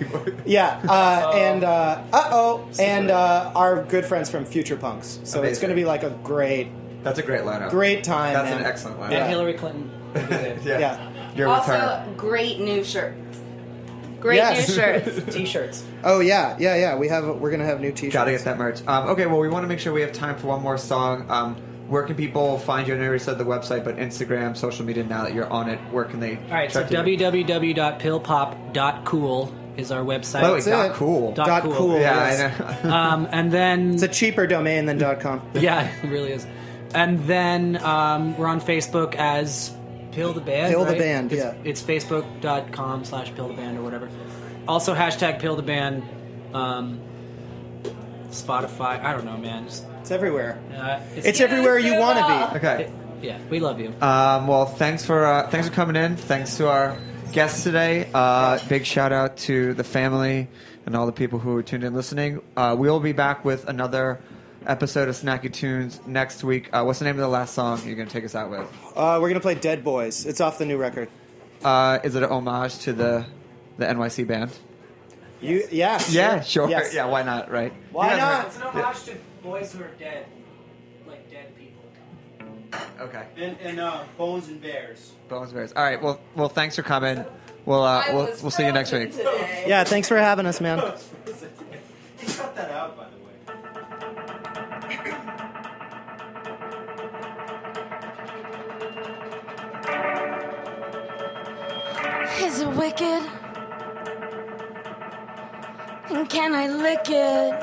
[0.00, 0.34] It's P-Boys.
[0.44, 0.80] Yeah.
[0.88, 2.68] Uh, and, uh oh.
[2.78, 5.08] And uh, our good friends from Future Punks.
[5.08, 5.60] So it's Amazing.
[5.62, 6.68] going to be like a great,
[7.02, 7.70] That's a great lineup.
[7.70, 8.34] great time.
[8.34, 8.60] That's man.
[8.60, 9.12] an excellent lineup.
[9.12, 9.90] And Hillary Clinton.
[10.14, 10.58] will be there.
[10.64, 10.78] Yeah.
[10.78, 11.10] Yeah.
[11.36, 12.06] You're with Also, her.
[12.16, 13.40] great new shirts.
[14.20, 14.68] Great Yes.
[14.68, 15.24] new shirts.
[15.34, 15.84] T-shirts.
[16.02, 16.96] Oh yeah, yeah, yeah.
[16.96, 17.26] We have.
[17.26, 18.14] We're gonna have new T-shirts.
[18.14, 18.80] Gotta get that merch.
[18.86, 21.26] Um, okay, well, we want to make sure we have time for one more song.
[21.30, 21.56] Um,
[21.88, 22.94] where can people find you?
[22.94, 25.04] I know you said the website, but Instagram, social media.
[25.04, 26.36] Now that you're on it, where can they?
[26.38, 27.18] All right, so check you?
[27.18, 30.42] www.pillpop.cool is our website.
[30.42, 30.94] Oh, wait, That's dot it.
[30.94, 31.32] cool.
[31.32, 31.74] Dot Dot cool.
[31.74, 32.00] cool.
[32.00, 32.60] Yeah, yes.
[32.60, 32.94] I know.
[32.94, 35.42] Um, and then It's a cheaper domain than dot .com.
[35.54, 36.46] yeah, it really is.
[36.94, 39.74] And then um, we're on Facebook as
[40.12, 40.72] Pill the Band.
[40.72, 40.98] Pill the right?
[40.98, 41.54] Band, It's, yeah.
[41.64, 44.08] It's facebook.com slash Pill the Band or whatever.
[44.68, 46.02] Also hashtag Pill the Band.
[46.54, 47.00] Um,
[48.30, 49.02] Spotify.
[49.02, 49.64] I don't know, man.
[49.66, 50.58] Just, It's everywhere.
[50.76, 52.58] uh, It's everywhere you want to be.
[52.58, 52.92] Okay.
[53.22, 53.88] yeah, we love you.
[54.00, 56.16] Um, well, thanks for uh, thanks for coming in.
[56.16, 56.98] Thanks to our
[57.34, 58.08] guests today.
[58.14, 60.46] Uh, big shout out to the family
[60.86, 62.40] and all the people who are tuned in listening.
[62.56, 64.20] Uh, we will be back with another
[64.66, 66.70] episode of Snacky Tunes next week.
[66.72, 68.60] Uh, what's the name of the last song you're going to take us out with?
[68.94, 70.24] Uh, we're gonna play Dead Boys.
[70.26, 71.08] It's off the new record.
[71.64, 73.26] Uh, is it an homage to the
[73.78, 74.56] the NYC band?
[75.40, 76.70] You, yeah, Yeah, sure.
[76.70, 76.94] Yes.
[76.94, 77.50] Yeah, why not?
[77.50, 77.72] Right?
[77.90, 78.46] Why You guys not?
[78.46, 80.26] It's an homage to boys who are dead.
[83.00, 83.26] Okay.
[83.36, 85.12] And, and uh, Bones and Bears.
[85.28, 85.72] Bones and Bears.
[85.72, 86.00] All right.
[86.02, 87.24] Well, well, thanks for coming.
[87.66, 89.12] We'll uh, we'll we'll see you next week.
[89.66, 90.78] Yeah, thanks for having us, man.
[90.80, 93.32] Cut that out, by the way.
[102.46, 103.22] Is it wicked?
[106.10, 107.54] And can I lick it?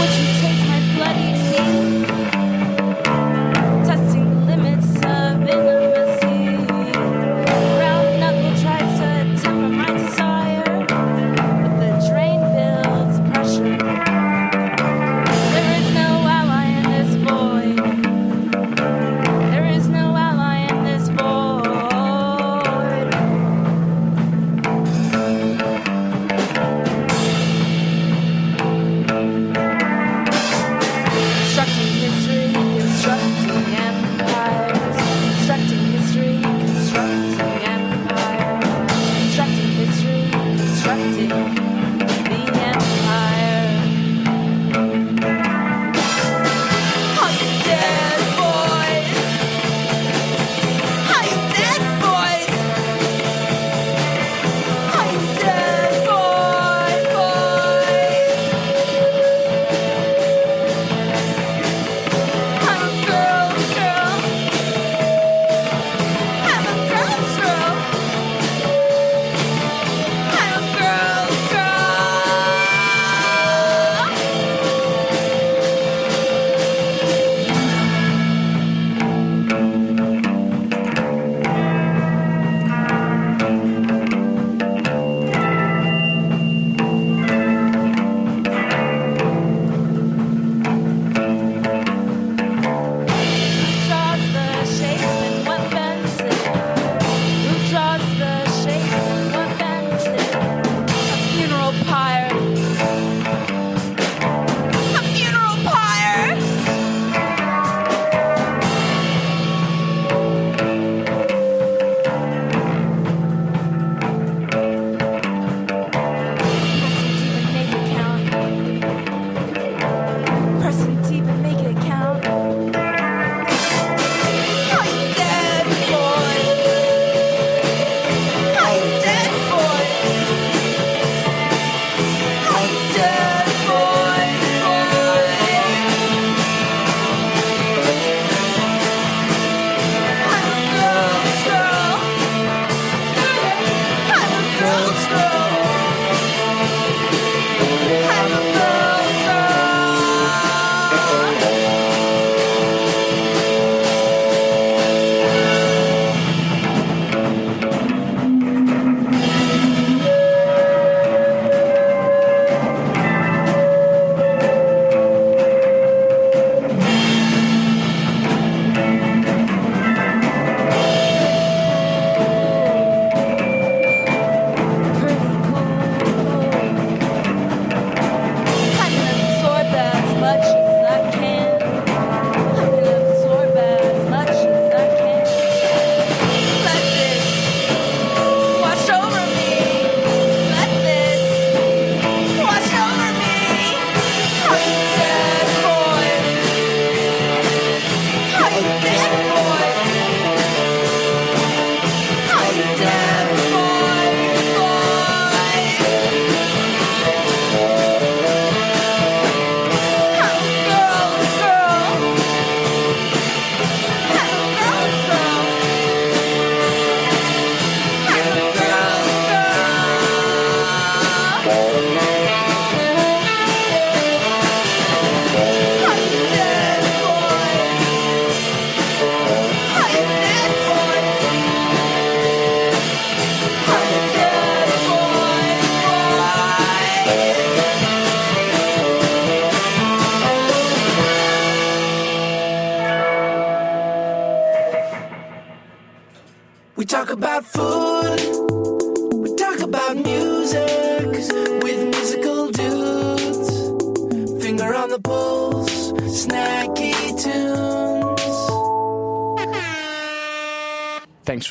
[0.00, 0.53] Would you taste